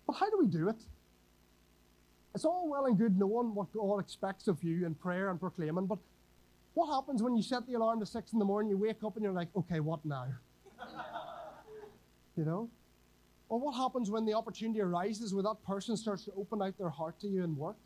But 0.05 0.13
how 0.13 0.29
do 0.29 0.37
we 0.39 0.47
do 0.47 0.69
it? 0.69 0.81
It's 2.37 2.45
all 2.45 2.69
well 2.69 2.85
and 2.85 2.95
good 2.95 3.17
knowing 3.17 3.55
what 3.55 3.73
God 3.73 3.97
expects 3.97 4.47
of 4.47 4.63
you 4.63 4.85
in 4.85 4.93
prayer 4.93 5.31
and 5.31 5.39
proclaiming, 5.39 5.87
but 5.87 5.97
what 6.75 6.85
happens 6.93 7.23
when 7.23 7.35
you 7.35 7.41
set 7.41 7.65
the 7.65 7.73
alarm 7.73 7.99
to 7.99 8.05
six 8.05 8.31
in 8.31 8.37
the 8.37 8.45
morning, 8.45 8.69
you 8.69 8.77
wake 8.77 9.03
up 9.03 9.15
and 9.15 9.23
you're 9.23 9.33
like, 9.33 9.47
okay, 9.55 9.79
what 9.79 10.05
now? 10.05 10.27
you 12.37 12.45
know? 12.45 12.69
Or 13.49 13.59
what 13.59 13.71
happens 13.71 14.11
when 14.11 14.23
the 14.23 14.35
opportunity 14.35 14.81
arises 14.81 15.33
where 15.33 15.41
that 15.41 15.55
person 15.65 15.97
starts 15.97 16.25
to 16.25 16.31
open 16.37 16.61
out 16.61 16.77
their 16.77 16.91
heart 16.91 17.19
to 17.21 17.27
you 17.27 17.43
in 17.43 17.57
work? 17.57 17.77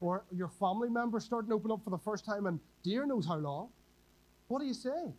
Or 0.00 0.24
your 0.32 0.48
family 0.48 0.88
member 0.88 1.20
starting 1.20 1.50
to 1.50 1.54
open 1.54 1.70
up 1.70 1.84
for 1.84 1.90
the 1.90 1.98
first 1.98 2.24
time 2.24 2.46
and 2.46 2.58
dear 2.82 3.06
knows 3.06 3.28
how 3.28 3.36
long? 3.36 3.68
What 4.48 4.58
do 4.58 4.66
you 4.66 4.74
say? 4.74 5.12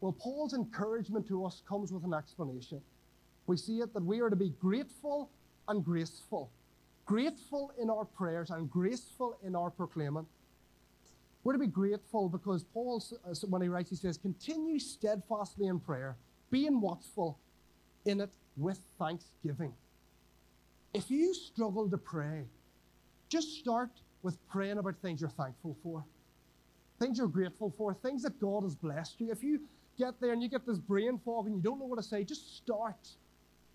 Well, 0.00 0.16
Paul's 0.18 0.54
encouragement 0.54 1.28
to 1.28 1.44
us 1.44 1.62
comes 1.68 1.92
with 1.92 2.04
an 2.04 2.14
explanation. 2.14 2.80
We 3.46 3.58
see 3.58 3.80
it 3.80 3.92
that 3.92 4.02
we 4.02 4.20
are 4.20 4.30
to 4.30 4.36
be 4.36 4.54
grateful 4.62 5.28
and 5.68 5.84
graceful. 5.84 6.50
Grateful 7.06 7.72
in 7.80 7.88
our 7.88 8.04
prayers 8.04 8.50
and 8.50 8.68
graceful 8.68 9.38
in 9.44 9.54
our 9.54 9.70
proclaiming. 9.70 10.26
We're 11.44 11.52
to 11.52 11.58
be 11.60 11.68
grateful 11.68 12.28
because 12.28 12.64
Paul, 12.64 13.00
uh, 13.24 13.32
when 13.48 13.62
he 13.62 13.68
writes, 13.68 13.90
he 13.90 13.96
says, 13.96 14.18
continue 14.18 14.80
steadfastly 14.80 15.68
in 15.68 15.78
prayer, 15.78 16.16
being 16.50 16.80
watchful 16.80 17.38
in 18.04 18.20
it 18.20 18.30
with 18.56 18.80
thanksgiving. 18.98 19.72
If 20.92 21.08
you 21.08 21.32
struggle 21.32 21.88
to 21.88 21.96
pray, 21.96 22.46
just 23.28 23.60
start 23.60 23.90
with 24.22 24.36
praying 24.48 24.78
about 24.78 24.96
things 25.00 25.20
you're 25.20 25.30
thankful 25.30 25.76
for, 25.84 26.04
things 26.98 27.18
you're 27.18 27.28
grateful 27.28 27.72
for, 27.78 27.94
things 27.94 28.24
that 28.24 28.40
God 28.40 28.64
has 28.64 28.74
blessed 28.74 29.20
you. 29.20 29.30
If 29.30 29.44
you 29.44 29.60
get 29.96 30.20
there 30.20 30.32
and 30.32 30.42
you 30.42 30.48
get 30.48 30.66
this 30.66 30.78
brain 30.78 31.20
fog 31.24 31.46
and 31.46 31.54
you 31.54 31.62
don't 31.62 31.78
know 31.78 31.84
what 31.84 31.96
to 31.96 32.02
say, 32.02 32.24
just 32.24 32.56
start 32.56 33.08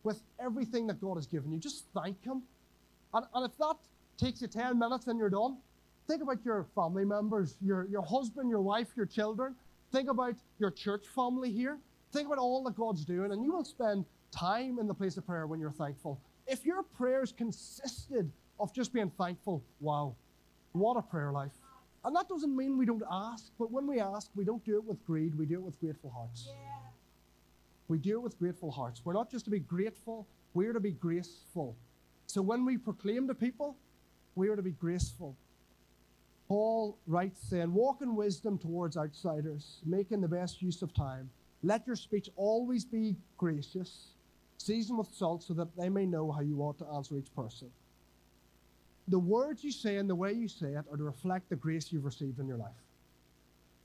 with 0.04 0.22
everything 0.40 0.88
that 0.88 1.00
God 1.00 1.16
has 1.16 1.28
given 1.28 1.54
you. 1.54 1.60
Just 1.60 1.86
thank 1.94 2.22
Him. 2.26 2.44
And, 3.14 3.26
and 3.34 3.46
if 3.50 3.58
that 3.58 3.76
takes 4.18 4.42
you 4.42 4.48
10 4.48 4.78
minutes 4.78 5.08
and 5.08 5.18
you're 5.18 5.30
done, 5.30 5.58
think 6.08 6.22
about 6.22 6.44
your 6.46 6.66
family 6.76 7.06
members, 7.06 7.58
your, 7.62 7.88
your 7.90 8.02
husband, 8.02 8.50
your 8.50 8.62
wife, 8.62 8.88
your 8.96 9.06
children. 9.06 9.56
Think 9.92 10.10
about 10.10 10.36
your 10.60 10.72
church 10.72 11.08
family 11.08 11.52
here. 11.52 11.78
Think 12.12 12.28
about 12.28 12.40
all 12.40 12.64
that 12.64 12.76
God's 12.76 13.06
doing, 13.06 13.32
and 13.32 13.44
you 13.44 13.52
will 13.54 13.64
spend 13.64 14.06
time 14.32 14.80
in 14.80 14.88
the 14.88 14.94
place 14.94 15.18
of 15.18 15.26
prayer 15.26 15.48
when 15.48 15.60
you're 15.60 15.72
thankful. 15.72 16.20
If 16.48 16.66
your 16.66 16.84
prayers 16.84 17.34
consisted 17.36 18.32
of 18.60 18.74
just 18.74 18.94
being 18.94 19.10
thankful, 19.10 19.64
wow, 19.80 20.16
what 20.74 20.98
a 20.98 21.02
prayer 21.02 21.32
life. 21.32 21.52
And 22.04 22.16
that 22.16 22.28
doesn't 22.28 22.56
mean 22.56 22.78
we 22.78 22.86
don't 22.86 23.04
ask, 23.12 23.52
but 23.60 23.72
when 23.72 23.86
we 23.86 24.00
ask, 24.00 24.32
we 24.36 24.44
don't 24.44 24.64
do 24.66 24.78
it 24.78 24.84
with 24.84 25.06
greed, 25.06 25.38
we 25.38 25.46
do 25.46 25.56
it 25.56 25.62
with 25.62 25.80
grateful 25.80 26.10
hearts. 26.10 26.48
Yeah. 26.48 26.90
We 27.88 27.98
do 27.98 28.18
it 28.18 28.22
with 28.22 28.40
grateful 28.40 28.72
hearts. 28.72 29.02
We're 29.04 29.14
not 29.14 29.30
just 29.30 29.46
to 29.46 29.52
be 29.52 29.60
grateful, 29.60 30.28
we're 30.54 30.74
to 30.74 30.80
be 30.80 30.92
graceful. 30.92 31.76
So 32.32 32.42
when 32.42 32.64
we 32.64 32.78
proclaim 32.78 33.28
to 33.28 33.36
people, 33.36 33.76
we 34.36 34.48
are 34.48 34.56
to 34.56 34.62
be 34.62 34.72
graceful. 34.72 35.36
Paul 36.48 36.98
writes 37.06 37.42
saying, 37.50 37.74
Walk 37.74 38.02
in 38.02 38.16
wisdom 38.16 38.58
towards 38.58 38.96
outsiders, 38.96 39.82
making 39.86 40.22
the 40.22 40.30
best 40.30 40.62
use 40.62 40.82
of 40.82 40.94
time. 40.94 41.30
Let 41.62 41.86
your 41.86 41.98
speech 41.98 42.30
always 42.38 42.86
be 42.86 43.18
gracious, 43.38 44.12
seasoned 44.58 44.98
with 44.98 45.10
salt, 45.10 45.44
so 45.44 45.54
that 45.56 45.76
they 45.76 45.90
may 45.90 46.06
know 46.06 46.32
how 46.32 46.40
you 46.40 46.62
ought 46.62 46.78
to 46.78 46.86
answer 46.96 47.18
each 47.18 47.36
person. 47.36 47.70
The 49.10 49.20
words 49.20 49.62
you 49.62 49.72
say 49.74 49.98
and 49.98 50.10
the 50.10 50.16
way 50.16 50.32
you 50.32 50.48
say 50.48 50.68
it 50.68 50.86
are 50.90 50.96
to 50.96 51.04
reflect 51.04 51.50
the 51.50 51.58
grace 51.58 51.92
you've 51.92 52.06
received 52.06 52.40
in 52.40 52.48
your 52.48 52.58
life. 52.58 52.72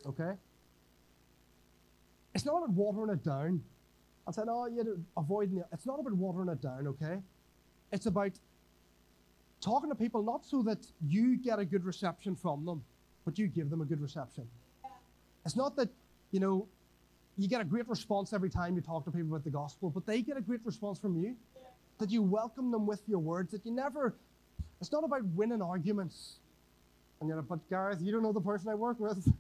Okay? 0.07 0.35
It's 2.33 2.45
not 2.45 2.59
about 2.59 2.71
watering 2.71 3.11
it 3.11 3.25
down 3.25 3.61
and 4.25 4.35
saying, 4.37 4.47
oh, 4.49 4.67
you're 4.67 4.99
avoiding 5.17 5.59
it. 5.59 5.67
It's 5.73 5.85
not 5.85 5.99
about 5.99 6.13
watering 6.13 6.49
it 6.49 6.63
down, 6.63 6.87
okay? 6.87 7.19
It's 7.93 8.07
about 8.07 8.33
talking 9.61 9.89
to 9.91 9.95
people 9.95 10.23
not 10.23 10.45
so 10.45 10.63
that 10.63 10.87
you 11.07 11.37
get 11.37 11.59
a 11.59 11.65
good 11.65 11.85
reception 11.85 12.37
from 12.37 12.65
them, 12.65 12.83
but 13.25 13.39
you 13.39 13.47
give 13.47 13.71
them 13.71 13.81
a 13.81 13.85
good 13.85 14.01
reception. 14.01 14.47
It's 15.45 15.57
not 15.57 15.77
that, 15.77 15.89
you 16.33 16.41
know, 16.41 16.67
you 17.39 17.49
get 17.49 17.61
a 17.61 17.65
great 17.65 17.89
response 17.89 18.33
every 18.33 18.51
time 18.51 18.77
you 18.77 18.81
talk 18.81 19.05
to 19.05 19.11
people 19.11 19.29
about 19.29 19.45
the 19.45 19.51
gospel, 19.51 19.91
but 19.91 20.07
they 20.07 20.23
get 20.23 20.37
a 20.37 20.41
great 20.41 20.61
response 20.65 20.99
from 20.99 21.23
you. 21.23 21.37
That 21.99 22.11
you 22.11 22.23
welcome 22.23 22.71
them 22.71 22.87
with 22.87 23.01
your 23.07 23.21
words, 23.21 23.53
that 23.53 23.65
you 23.65 23.73
never, 23.73 24.15
it's 24.81 24.93
not 24.93 25.03
about 25.03 25.25
winning 25.35 25.63
arguments. 25.63 26.41
And 27.21 27.29
you're 27.29 27.39
like, 27.39 27.49
but 27.49 27.71
Gareth, 27.71 28.01
you 28.03 28.13
don't 28.13 28.23
know 28.23 28.33
the 28.33 28.41
person 28.41 28.69
I 28.69 28.75
work 28.75 29.01
with. 29.01 29.33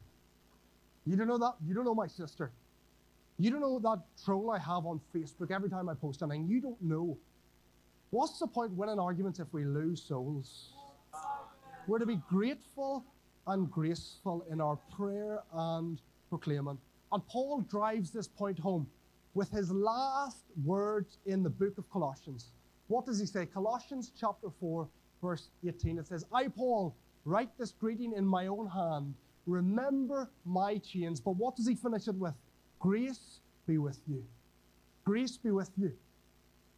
You 1.05 1.17
don't 1.17 1.29
know 1.29 1.39
that, 1.39 1.55
you 1.67 1.75
don't 1.75 1.85
know 1.85 1.95
my 1.95 2.07
sister. 2.07 2.51
You 3.39 3.51
don't 3.51 3.61
know 3.61 3.79
that 3.81 4.01
troll 4.25 4.51
I 4.51 4.59
have 4.59 4.87
on 4.87 5.01
Facebook 5.15 5.51
every 5.51 5.69
time 5.69 5.89
I 5.91 5.95
post 5.95 6.21
something. 6.21 6.49
You 6.49 6.61
don't 6.61 6.81
know. 6.81 7.19
What's 8.11 8.39
the 8.39 8.47
point 8.47 8.73
winning 8.73 8.99
arguments 8.99 9.41
if 9.41 9.53
we 9.53 9.65
lose 9.65 10.03
souls? 10.03 10.73
We're 11.87 11.99
to 11.99 12.07
be 12.07 12.21
grateful 12.29 13.05
and 13.47 13.71
graceful 13.71 14.45
in 14.51 14.61
our 14.61 14.77
prayer 14.97 15.41
and 15.53 16.01
proclaiming. 16.29 16.79
And 17.13 17.27
Paul 17.29 17.61
drives 17.63 18.11
this 18.11 18.29
point 18.29 18.59
home 18.59 18.87
with 19.35 19.51
his 19.51 19.71
last 19.71 20.45
words 20.65 21.19
in 21.27 21.43
the 21.43 21.51
book 21.51 21.79
of 21.79 21.91
Colossians. 21.91 22.53
What 22.89 23.07
does 23.07 23.19
he 23.19 23.27
say? 23.27 23.47
Colossians 23.47 24.13
chapter 24.19 24.49
4, 24.61 24.89
verse 25.23 25.49
18. 25.67 25.99
It 25.99 26.07
says, 26.07 26.25
I, 26.33 26.49
Paul, 26.49 26.97
write 27.25 27.51
this 27.59 27.73
greeting 27.73 28.15
in 28.17 28.25
my 28.25 28.47
own 28.47 28.69
hand. 28.69 29.15
Remember 29.47 30.31
my 30.45 30.79
chains. 30.79 31.21
But 31.21 31.33
what 31.37 31.57
does 31.57 31.69
he 31.69 31.75
finish 31.75 32.09
it 32.09 32.15
with? 32.15 32.35
Grace 32.79 33.41
be 33.67 33.79
with 33.79 33.99
you. 34.09 34.25
Grace 35.05 35.37
be 35.37 35.51
with 35.51 35.71
you. 35.77 35.93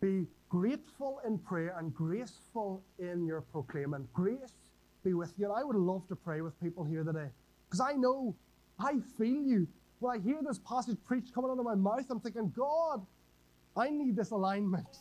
Be 0.00 0.26
grateful 0.48 1.20
in 1.26 1.38
prayer 1.38 1.74
and 1.78 1.94
graceful 1.94 2.82
in 2.98 3.26
your 3.26 3.40
proclaiming. 3.40 4.08
Grace 4.12 4.54
be 5.04 5.14
with 5.14 5.32
you. 5.38 5.46
And 5.46 5.54
I 5.54 5.64
would 5.64 5.76
love 5.76 6.06
to 6.08 6.16
pray 6.16 6.40
with 6.40 6.58
people 6.60 6.84
here 6.84 7.04
today 7.04 7.28
because 7.68 7.80
I 7.80 7.92
know, 7.92 8.34
I 8.78 8.98
feel 9.16 9.42
you. 9.42 9.68
When 10.00 10.18
I 10.18 10.22
hear 10.22 10.38
this 10.42 10.58
passage 10.60 10.96
preached 11.06 11.34
coming 11.34 11.50
out 11.50 11.58
of 11.58 11.64
my 11.64 11.74
mouth, 11.74 12.06
I'm 12.10 12.20
thinking, 12.20 12.52
God, 12.56 13.04
I 13.76 13.90
need 13.90 14.16
this 14.16 14.30
alignment. 14.30 14.98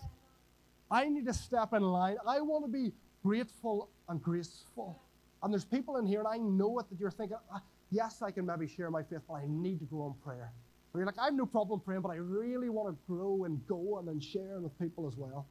I 0.89 1.07
need 1.07 1.25
to 1.25 1.33
step 1.33 1.73
in 1.73 1.83
line. 1.83 2.17
I 2.27 2.41
want 2.41 2.65
to 2.65 2.71
be 2.71 2.93
grateful 3.23 3.89
and 4.09 4.21
graceful. 4.21 4.99
And 5.43 5.53
there's 5.53 5.65
people 5.65 5.97
in 5.97 6.05
here, 6.05 6.19
and 6.19 6.27
I 6.27 6.37
know 6.37 6.79
it, 6.79 6.89
that 6.89 6.99
you're 6.99 7.11
thinking, 7.11 7.37
ah, 7.53 7.61
yes, 7.91 8.21
I 8.21 8.31
can 8.31 8.45
maybe 8.45 8.67
share 8.67 8.89
my 8.89 9.03
faith, 9.03 9.21
but 9.27 9.35
I 9.35 9.45
need 9.47 9.79
to 9.79 9.85
go 9.85 10.07
in 10.07 10.13
prayer. 10.23 10.51
Or 10.97 11.01
you're 11.01 11.05
like, 11.05 11.19
I 11.19 11.25
have 11.25 11.35
no 11.35 11.45
problem 11.45 11.79
praying, 11.79 12.01
but 12.01 12.09
I 12.09 12.15
really 12.15 12.69
want 12.69 12.89
to 12.89 12.97
grow 13.07 13.43
and 13.43 13.61
go 13.67 13.99
and 13.99 14.07
then 14.07 14.19
share 14.19 14.59
with 14.59 14.77
people 14.79 15.07
as 15.07 15.15
well. 15.15 15.45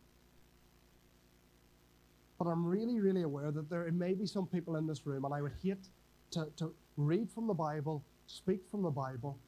But 2.36 2.46
I'm 2.46 2.66
really, 2.66 2.98
really 2.98 3.22
aware 3.22 3.52
that 3.52 3.70
there 3.70 3.88
may 3.92 4.14
be 4.14 4.26
some 4.26 4.48
people 4.48 4.74
in 4.74 4.88
this 4.88 5.06
room, 5.06 5.24
and 5.24 5.32
I 5.32 5.40
would 5.40 5.52
hate 5.62 5.86
to, 6.32 6.48
to 6.56 6.74
read 6.96 7.30
from 7.30 7.46
the 7.46 7.54
Bible, 7.54 8.04
speak 8.26 8.58
from 8.72 8.82
the 8.82 8.90
Bible, 8.90 9.38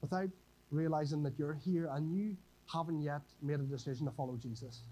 without 0.00 0.30
realizing 0.70 1.22
that 1.24 1.34
you're 1.38 1.58
here 1.62 1.90
and 1.92 2.16
you 2.16 2.34
haven't 2.72 3.02
yet 3.02 3.20
made 3.42 3.60
a 3.60 3.64
decision 3.64 4.06
to 4.06 4.12
follow 4.12 4.38
Jesus. 4.42 4.84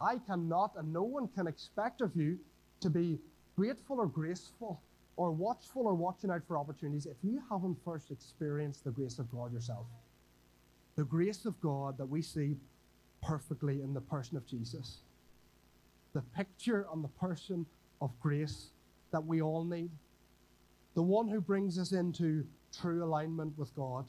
I 0.00 0.18
cannot, 0.18 0.74
and 0.76 0.92
no 0.92 1.02
one 1.02 1.26
can 1.26 1.48
expect 1.48 2.02
of 2.02 2.14
you 2.14 2.38
to 2.82 2.88
be 2.88 3.18
grateful 3.56 3.98
or 3.98 4.06
graceful 4.06 4.80
or 5.16 5.30
watchful 5.30 5.86
or 5.86 5.94
watching 5.94 6.30
out 6.30 6.42
for 6.46 6.56
opportunities 6.56 7.06
if 7.06 7.16
you 7.22 7.42
haven't 7.50 7.76
first 7.84 8.10
experienced 8.10 8.84
the 8.84 8.90
grace 8.90 9.18
of 9.18 9.30
God 9.30 9.52
yourself. 9.52 9.86
The 10.96 11.04
grace 11.04 11.44
of 11.44 11.60
God 11.60 11.98
that 11.98 12.06
we 12.06 12.22
see 12.22 12.56
perfectly 13.22 13.82
in 13.82 13.94
the 13.94 14.00
person 14.00 14.36
of 14.36 14.46
Jesus. 14.46 14.98
The 16.12 16.22
picture 16.36 16.86
and 16.92 17.02
the 17.02 17.08
person 17.08 17.66
of 18.00 18.10
grace 18.20 18.70
that 19.10 19.24
we 19.24 19.40
all 19.40 19.64
need. 19.64 19.90
The 20.94 21.02
one 21.02 21.28
who 21.28 21.40
brings 21.40 21.78
us 21.78 21.92
into 21.92 22.44
true 22.78 23.04
alignment 23.04 23.56
with 23.58 23.74
God. 23.74 24.06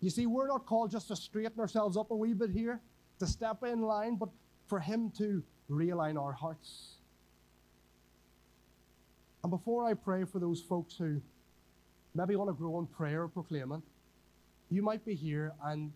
You 0.00 0.10
see, 0.10 0.26
we're 0.26 0.48
not 0.48 0.66
called 0.66 0.90
just 0.90 1.08
to 1.08 1.16
straighten 1.16 1.58
ourselves 1.60 1.96
up 1.96 2.10
a 2.10 2.16
wee 2.16 2.32
bit 2.32 2.50
here, 2.50 2.80
to 3.18 3.26
step 3.26 3.64
in 3.64 3.82
line, 3.82 4.16
but 4.16 4.28
for 4.66 4.78
Him 4.78 5.10
to 5.18 5.42
realign 5.70 6.20
our 6.20 6.32
hearts 6.32 6.97
and 9.42 9.50
before 9.50 9.86
I 9.86 9.94
pray 9.94 10.24
for 10.24 10.38
those 10.38 10.60
folks 10.60 10.96
who 10.96 11.20
maybe 12.14 12.36
want 12.36 12.50
to 12.50 12.54
grow 12.54 12.78
in 12.78 12.86
prayer 12.86 13.22
or 13.22 13.28
proclaiming, 13.28 13.82
you 14.70 14.82
might 14.82 15.04
be 15.04 15.14
here 15.14 15.52
and 15.64 15.92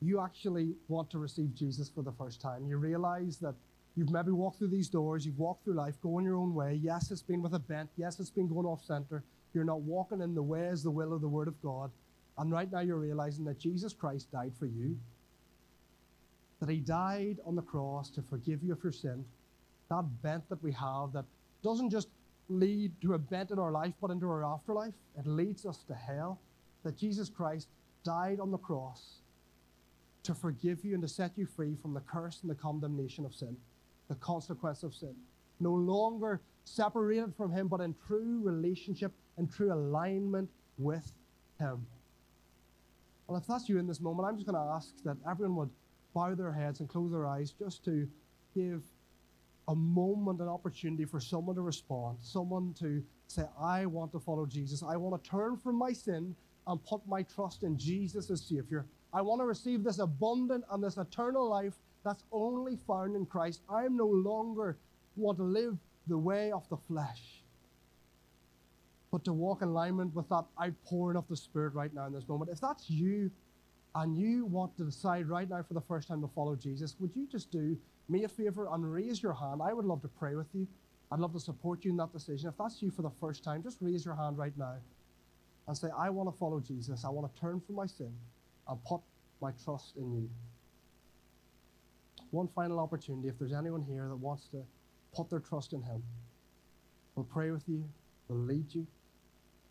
you 0.00 0.20
actually 0.20 0.74
want 0.88 1.10
to 1.10 1.18
receive 1.18 1.54
Jesus 1.54 1.88
for 1.88 2.02
the 2.02 2.12
first 2.12 2.40
time. 2.40 2.66
You 2.66 2.76
realize 2.76 3.38
that 3.38 3.54
you've 3.96 4.10
maybe 4.10 4.30
walked 4.30 4.58
through 4.58 4.68
these 4.68 4.88
doors, 4.88 5.26
you've 5.26 5.38
walked 5.38 5.64
through 5.64 5.74
life, 5.74 6.00
going 6.00 6.24
your 6.24 6.36
own 6.36 6.54
way. 6.54 6.80
Yes, 6.82 7.10
it's 7.10 7.22
been 7.22 7.42
with 7.42 7.54
a 7.54 7.58
bent. 7.58 7.90
Yes, 7.96 8.20
it's 8.20 8.30
been 8.30 8.48
going 8.48 8.66
off 8.66 8.84
center. 8.84 9.22
You're 9.52 9.64
not 9.64 9.80
walking 9.80 10.20
in 10.20 10.34
the 10.34 10.42
ways, 10.42 10.82
the 10.82 10.90
will 10.90 11.12
of 11.12 11.20
the 11.20 11.28
Word 11.28 11.48
of 11.48 11.60
God. 11.62 11.90
And 12.38 12.52
right 12.52 12.70
now 12.70 12.80
you're 12.80 12.96
realizing 12.96 13.44
that 13.46 13.58
Jesus 13.58 13.92
Christ 13.92 14.30
died 14.30 14.52
for 14.58 14.66
you, 14.66 14.96
that 16.60 16.68
He 16.68 16.78
died 16.78 17.38
on 17.44 17.56
the 17.56 17.62
cross 17.62 18.10
to 18.10 18.22
forgive 18.22 18.62
you 18.62 18.72
of 18.72 18.82
your 18.82 18.92
sin. 18.92 19.24
That 19.90 20.04
bent 20.22 20.48
that 20.48 20.62
we 20.62 20.72
have 20.72 21.12
that 21.12 21.24
doesn't 21.62 21.90
just 21.90 22.08
lead 22.50 22.92
to 23.02 23.14
a 23.14 23.18
bent 23.18 23.50
in 23.50 23.58
our 23.58 23.70
life, 23.70 23.94
but 24.00 24.10
into 24.10 24.28
our 24.28 24.44
afterlife. 24.44 24.94
It 25.18 25.26
leads 25.26 25.64
us 25.64 25.84
to 25.88 25.94
hell. 25.94 26.40
That 26.82 26.96
Jesus 26.96 27.28
Christ 27.28 27.68
died 28.04 28.40
on 28.40 28.50
the 28.50 28.58
cross 28.58 29.20
to 30.22 30.34
forgive 30.34 30.84
you 30.84 30.94
and 30.94 31.02
to 31.02 31.08
set 31.08 31.32
you 31.36 31.46
free 31.46 31.76
from 31.80 31.94
the 31.94 32.00
curse 32.00 32.40
and 32.42 32.50
the 32.50 32.54
condemnation 32.54 33.24
of 33.24 33.34
sin, 33.34 33.56
the 34.08 34.14
consequence 34.16 34.82
of 34.82 34.94
sin. 34.94 35.14
No 35.60 35.72
longer 35.72 36.40
separated 36.64 37.34
from 37.36 37.52
Him, 37.52 37.68
but 37.68 37.80
in 37.80 37.94
true 38.06 38.40
relationship 38.42 39.12
and 39.36 39.50
true 39.52 39.72
alignment 39.72 40.48
with 40.78 41.12
Him. 41.58 41.86
Well, 43.26 43.38
if 43.38 43.46
that's 43.46 43.68
you 43.68 43.78
in 43.78 43.86
this 43.86 44.00
moment, 44.00 44.26
I'm 44.26 44.36
just 44.36 44.46
going 44.46 44.56
to 44.56 44.72
ask 44.72 44.92
that 45.04 45.16
everyone 45.28 45.56
would 45.56 45.70
bow 46.14 46.34
their 46.34 46.52
heads 46.52 46.80
and 46.80 46.88
close 46.88 47.12
their 47.12 47.26
eyes 47.26 47.52
just 47.52 47.84
to 47.84 48.08
give 48.54 48.82
a 49.70 49.74
moment, 49.74 50.40
an 50.40 50.48
opportunity 50.48 51.04
for 51.04 51.20
someone 51.20 51.54
to 51.54 51.62
respond, 51.62 52.18
someone 52.20 52.74
to 52.80 53.02
say, 53.28 53.44
I 53.58 53.86
want 53.86 54.10
to 54.12 54.18
follow 54.18 54.44
Jesus. 54.44 54.82
I 54.82 54.96
want 54.96 55.22
to 55.22 55.30
turn 55.30 55.56
from 55.56 55.76
my 55.76 55.92
sin 55.92 56.34
and 56.66 56.84
put 56.84 57.06
my 57.06 57.22
trust 57.22 57.62
in 57.62 57.78
Jesus 57.78 58.30
as 58.30 58.42
Savior. 58.42 58.84
I 59.12 59.22
want 59.22 59.40
to 59.40 59.44
receive 59.44 59.84
this 59.84 60.00
abundant 60.00 60.64
and 60.72 60.82
this 60.82 60.96
eternal 60.96 61.48
life 61.48 61.74
that's 62.04 62.24
only 62.32 62.78
found 62.84 63.14
in 63.14 63.26
Christ. 63.26 63.60
I 63.68 63.84
am 63.84 63.96
no 63.96 64.06
longer 64.06 64.76
want 65.14 65.38
to 65.38 65.44
live 65.44 65.78
the 66.08 66.18
way 66.18 66.50
of 66.50 66.68
the 66.68 66.76
flesh, 66.88 67.44
but 69.12 69.24
to 69.24 69.32
walk 69.32 69.62
in 69.62 69.68
alignment 69.68 70.12
with 70.16 70.28
that 70.30 70.46
outpouring 70.60 71.16
of 71.16 71.28
the 71.28 71.36
Spirit 71.36 71.74
right 71.74 71.94
now 71.94 72.06
in 72.06 72.12
this 72.12 72.26
moment. 72.26 72.50
If 72.50 72.60
that's 72.60 72.90
you 72.90 73.30
and 73.94 74.18
you 74.18 74.46
want 74.46 74.76
to 74.78 74.84
decide 74.84 75.28
right 75.28 75.48
now 75.48 75.62
for 75.62 75.74
the 75.74 75.80
first 75.80 76.08
time 76.08 76.20
to 76.22 76.28
follow 76.34 76.56
Jesus, 76.56 76.96
would 76.98 77.14
you 77.14 77.28
just 77.30 77.52
do 77.52 77.76
me 78.10 78.24
a 78.24 78.28
favor 78.28 78.68
and 78.72 78.92
raise 78.92 79.22
your 79.22 79.32
hand. 79.32 79.60
I 79.62 79.72
would 79.72 79.84
love 79.84 80.02
to 80.02 80.08
pray 80.08 80.34
with 80.34 80.48
you. 80.52 80.66
I'd 81.12 81.20
love 81.20 81.32
to 81.32 81.40
support 81.40 81.84
you 81.84 81.90
in 81.90 81.96
that 81.98 82.12
decision. 82.12 82.48
If 82.48 82.58
that's 82.58 82.82
you 82.82 82.90
for 82.90 83.02
the 83.02 83.10
first 83.20 83.42
time, 83.42 83.62
just 83.62 83.78
raise 83.80 84.04
your 84.04 84.14
hand 84.14 84.38
right 84.38 84.56
now 84.56 84.76
and 85.66 85.76
say, 85.76 85.88
I 85.96 86.10
want 86.10 86.32
to 86.32 86.36
follow 86.38 86.60
Jesus. 86.60 87.04
I 87.04 87.08
want 87.08 87.32
to 87.32 87.40
turn 87.40 87.60
from 87.60 87.76
my 87.76 87.86
sin 87.86 88.12
and 88.68 88.84
put 88.84 89.00
my 89.40 89.52
trust 89.64 89.96
in 89.96 90.12
you. 90.12 90.28
One 92.30 92.48
final 92.54 92.78
opportunity, 92.78 93.28
if 93.28 93.38
there's 93.38 93.52
anyone 93.52 93.82
here 93.82 94.06
that 94.08 94.16
wants 94.16 94.46
to 94.48 94.62
put 95.14 95.30
their 95.30 95.40
trust 95.40 95.72
in 95.72 95.82
Him, 95.82 96.02
we'll 97.14 97.24
pray 97.24 97.50
with 97.50 97.64
you, 97.66 97.84
we'll 98.28 98.38
lead 98.38 98.72
you, 98.72 98.86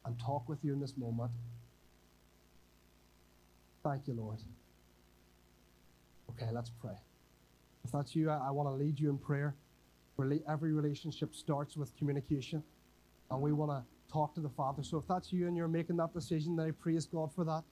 and 0.05 0.19
talk 0.19 0.49
with 0.49 0.59
you 0.63 0.73
in 0.73 0.79
this 0.79 0.97
moment. 0.97 1.31
Thank 3.83 4.07
you, 4.07 4.13
Lord. 4.13 4.39
Okay, 6.31 6.49
let's 6.51 6.69
pray. 6.69 6.95
If 7.85 7.91
that's 7.91 8.15
you, 8.15 8.29
I, 8.29 8.47
I 8.47 8.51
want 8.51 8.67
to 8.69 8.73
lead 8.73 8.99
you 8.99 9.09
in 9.09 9.17
prayer. 9.17 9.55
Rela- 10.17 10.43
Every 10.47 10.73
relationship 10.73 11.33
starts 11.33 11.77
with 11.77 11.95
communication, 11.97 12.63
and 13.31 13.41
we 13.41 13.51
want 13.51 13.71
to 13.71 13.83
talk 14.11 14.33
to 14.35 14.41
the 14.41 14.49
Father. 14.49 14.83
So 14.83 14.97
if 14.97 15.07
that's 15.07 15.31
you 15.31 15.47
and 15.47 15.55
you're 15.55 15.67
making 15.67 15.97
that 15.97 16.13
decision, 16.13 16.55
then 16.55 16.67
I 16.67 16.71
praise 16.71 17.05
God 17.05 17.31
for 17.33 17.45
that. 17.45 17.63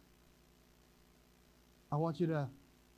I 1.91 1.96
want 1.96 2.20
you 2.20 2.28
to 2.28 2.48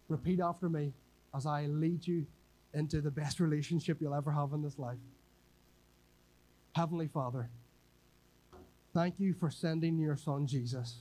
repeat 0.08 0.40
after 0.40 0.70
me 0.70 0.94
as 1.36 1.46
I 1.46 1.66
lead 1.68 2.06
you 2.08 2.26
into 2.74 3.02
the 3.02 3.12
best 3.12 3.40
relationship 3.40 3.98
you'll 4.02 4.16
ever 4.16 4.32
have 4.32 4.54
in 4.54 4.62
this 4.62 4.78
life. 4.78 4.98
Heavenly 6.76 7.08
Father, 7.08 7.50
thank 8.94 9.20
you 9.20 9.34
for 9.34 9.50
sending 9.50 9.98
your 9.98 10.16
Son 10.16 10.46
Jesus, 10.48 10.98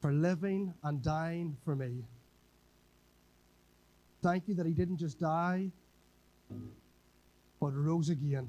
for 0.00 0.12
living 0.12 0.74
and 0.82 1.02
dying 1.02 1.56
for 1.64 1.76
me. 1.76 2.04
Thank 4.26 4.48
you 4.48 4.54
that 4.54 4.66
he 4.66 4.72
didn't 4.72 4.96
just 4.96 5.20
die, 5.20 5.70
but 7.60 7.68
rose 7.68 8.08
again 8.08 8.48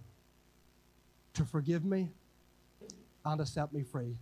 to 1.36 1.46
forgive 1.46 1.86
me 1.86 2.10
and 3.24 3.38
to 3.38 3.46
set 3.46 3.72
me 3.72 3.84
free. 3.84 4.18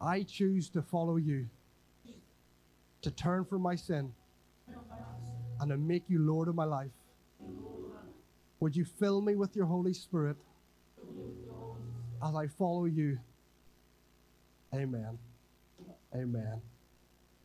I 0.00 0.24
choose 0.24 0.68
to 0.70 0.82
follow 0.82 1.18
you, 1.18 1.46
to 3.02 3.12
turn 3.12 3.44
from 3.44 3.62
my 3.62 3.76
sin, 3.76 4.12
and 5.60 5.70
to 5.70 5.76
make 5.76 6.02
you 6.08 6.18
Lord 6.18 6.48
of 6.48 6.56
my 6.56 6.64
life. 6.64 6.90
Would 8.58 8.74
you 8.74 8.84
fill 8.84 9.20
me 9.20 9.36
with 9.36 9.54
your 9.54 9.66
Holy 9.66 9.94
Spirit 9.94 10.36
as 12.26 12.34
I 12.34 12.48
follow 12.48 12.86
you? 12.86 13.20
Amen. 14.74 15.16
Amen. 16.12 16.60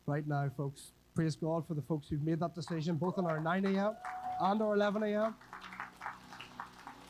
Right 0.06 0.26
now, 0.26 0.50
folks, 0.56 0.90
praise 1.18 1.34
God 1.34 1.66
for 1.66 1.74
the 1.74 1.82
folks 1.82 2.08
who've 2.08 2.22
made 2.22 2.38
that 2.38 2.54
decision, 2.54 2.94
both 2.94 3.18
on 3.18 3.26
our 3.26 3.40
9 3.40 3.64
a.m. 3.64 3.96
and 4.40 4.62
our 4.62 4.74
11 4.74 5.02
a.m. 5.02 5.34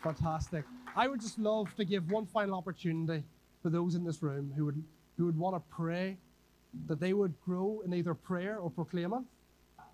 Fantastic. 0.03 0.65
I 0.97 1.07
would 1.07 1.21
just 1.21 1.39
love 1.39 1.69
to 1.77 1.85
give 1.85 2.11
one 2.11 2.25
final 2.25 2.57
opportunity 2.57 3.23
for 3.63 3.69
those 3.69 3.97
in 3.97 4.05
this 4.05 4.23
room 4.23 4.51
who 4.57 4.65
would, 4.65 4.83
who 5.19 5.27
would 5.27 5.37
want 5.37 5.57
to 5.57 5.63
pray 5.69 6.17
that 6.87 7.01
they 7.01 7.13
would 7.13 7.39
grow 7.45 7.83
in 7.85 7.93
either 7.93 8.15
prayer 8.15 8.57
or 8.57 8.71
proclaiming 8.71 9.27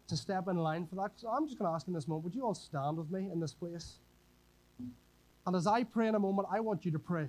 to 0.06 0.16
step 0.16 0.46
in 0.46 0.58
line 0.58 0.86
for 0.86 0.94
that. 0.94 1.10
So 1.16 1.28
I'm 1.28 1.48
just 1.48 1.58
going 1.58 1.68
to 1.68 1.74
ask 1.74 1.88
in 1.88 1.92
this 1.92 2.06
moment, 2.06 2.26
would 2.26 2.36
you 2.36 2.44
all 2.44 2.54
stand 2.54 2.98
with 2.98 3.10
me 3.10 3.32
in 3.32 3.40
this 3.40 3.52
place? 3.52 3.94
And 5.44 5.56
as 5.56 5.66
I 5.66 5.82
pray 5.82 6.06
in 6.06 6.14
a 6.14 6.20
moment, 6.20 6.46
I 6.52 6.60
want 6.60 6.84
you 6.84 6.92
to 6.92 7.00
pray. 7.00 7.26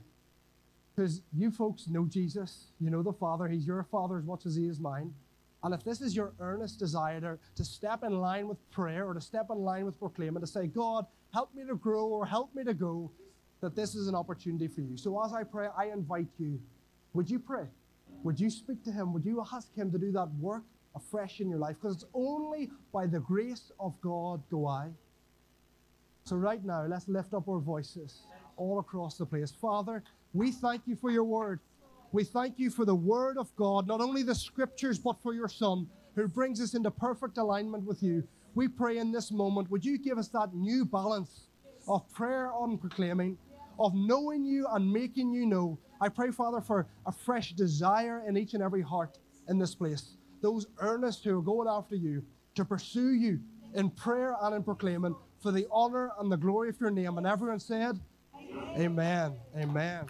Because 0.96 1.24
you 1.36 1.50
folks 1.50 1.88
know 1.88 2.06
Jesus, 2.06 2.68
you 2.80 2.92
know 2.92 3.02
the 3.02 3.12
Father, 3.12 3.48
He's 3.48 3.66
your 3.66 3.82
Father 3.82 4.20
as 4.20 4.24
much 4.24 4.46
as 4.46 4.56
He 4.56 4.68
is 4.68 4.80
mine. 4.80 5.16
And 5.66 5.74
if 5.74 5.84
this 5.84 6.00
is 6.00 6.16
your 6.16 6.34
earnest 6.40 6.78
desire 6.78 7.20
to, 7.22 7.40
to 7.56 7.66
step 7.66 8.04
in 8.04 8.20
line 8.20 8.48
with 8.48 8.60
prayer 8.70 9.08
or 9.08 9.16
to 9.16 9.20
step 9.20 9.48
in 9.50 9.58
line 9.58 9.84
with 9.84 9.98
proclaiming, 9.98 10.40
to 10.42 10.48
say, 10.48 10.68
God, 10.68 11.08
help 11.34 11.56
me 11.56 11.64
to 11.66 11.74
grow 11.74 12.06
or 12.06 12.24
help 12.24 12.54
me 12.54 12.64
to 12.64 12.74
go, 12.76 13.10
that 13.62 13.76
this 13.76 13.96
is 13.96 14.08
an 14.08 14.14
opportunity 14.14 14.68
for 14.68 14.82
you. 14.82 14.96
So 14.96 15.20
as 15.26 15.34
I 15.34 15.42
pray, 15.44 15.70
I 15.76 15.86
invite 15.86 16.28
you. 16.38 16.62
Would 17.16 17.32
you 17.32 17.40
pray? 17.40 17.66
Would 18.24 18.40
you 18.40 18.52
speak 18.52 18.84
to 18.84 18.92
Him? 18.92 19.12
Would 19.14 19.26
you 19.26 19.44
ask 19.52 19.76
Him 19.76 19.92
to 19.92 19.98
do 19.98 20.12
that 20.12 20.30
work 20.40 20.62
afresh 20.96 21.40
in 21.40 21.50
your 21.50 21.58
life? 21.58 21.78
Because 21.82 21.96
it's 21.96 22.06
only 22.14 22.70
by 22.94 23.08
the 23.08 23.20
grace 23.20 23.72
of 23.80 24.00
God 24.02 24.44
do 24.52 24.68
I. 24.68 24.90
So, 26.26 26.36
right 26.36 26.64
now, 26.64 26.86
let's 26.86 27.08
lift 27.08 27.34
up 27.34 27.50
our 27.50 27.60
voices 27.60 28.28
all 28.56 28.78
across 28.78 29.18
the 29.18 29.26
place. 29.26 29.52
Father, 29.52 30.04
we 30.36 30.52
thank 30.52 30.84
you 30.86 30.96
for 30.96 31.10
your 31.10 31.24
word. 31.24 31.60
We 32.16 32.24
thank 32.24 32.58
you 32.58 32.70
for 32.70 32.86
the 32.86 32.96
word 32.96 33.38
of 33.38 33.54
God, 33.58 33.88
not 33.88 34.00
only 34.00 34.24
the 34.24 34.34
scriptures, 34.34 34.98
but 34.98 35.22
for 35.22 35.34
your 35.34 35.50
Son, 35.50 35.86
who 36.16 36.30
brings 36.30 36.62
us 36.62 36.74
into 36.74 36.90
perfect 36.90 37.38
alignment 37.38 37.84
with 37.84 38.02
you. 38.02 38.24
We 38.54 38.70
pray 38.70 39.00
in 39.00 39.12
this 39.12 39.34
moment, 39.34 39.70
would 39.70 39.84
you 39.84 39.98
give 39.98 40.18
us 40.18 40.30
that 40.30 40.54
new 40.54 40.86
balance 40.86 41.48
of 41.90 42.10
prayer 42.14 42.54
and 42.62 42.80
proclaiming, 42.80 43.38
of 43.78 43.92
knowing 43.94 44.46
you 44.46 44.66
and 44.72 44.90
making 44.90 45.34
you 45.34 45.46
know? 45.46 45.78
I 46.00 46.08
pray, 46.08 46.32
Father, 46.32 46.62
for 46.62 46.88
a 47.06 47.12
fresh 47.12 47.52
desire 47.52 48.24
in 48.26 48.38
each 48.38 48.54
and 48.54 48.64
every 48.64 48.82
heart 48.82 49.20
in 49.50 49.60
this 49.60 49.76
place. 49.76 50.16
Those 50.42 50.68
earnest 50.80 51.26
who 51.26 51.38
are 51.38 51.42
going 51.42 51.68
after 51.68 51.98
you 51.98 52.24
to 52.54 52.64
pursue 52.64 53.12
you 53.12 53.42
in 53.74 53.90
prayer 53.90 54.38
and 54.42 54.56
in 54.56 54.64
proclaiming 54.64 55.18
for 55.44 55.52
the 55.52 55.68
honor 55.70 56.12
and 56.22 56.32
the 56.32 56.38
glory 56.38 56.70
of 56.70 56.80
your 56.80 56.92
name. 56.92 57.18
And 57.18 57.28
everyone 57.28 57.60
said, 57.60 58.00
Amen. 58.34 58.80
Amen. 58.80 59.34
Amen. 59.58 60.06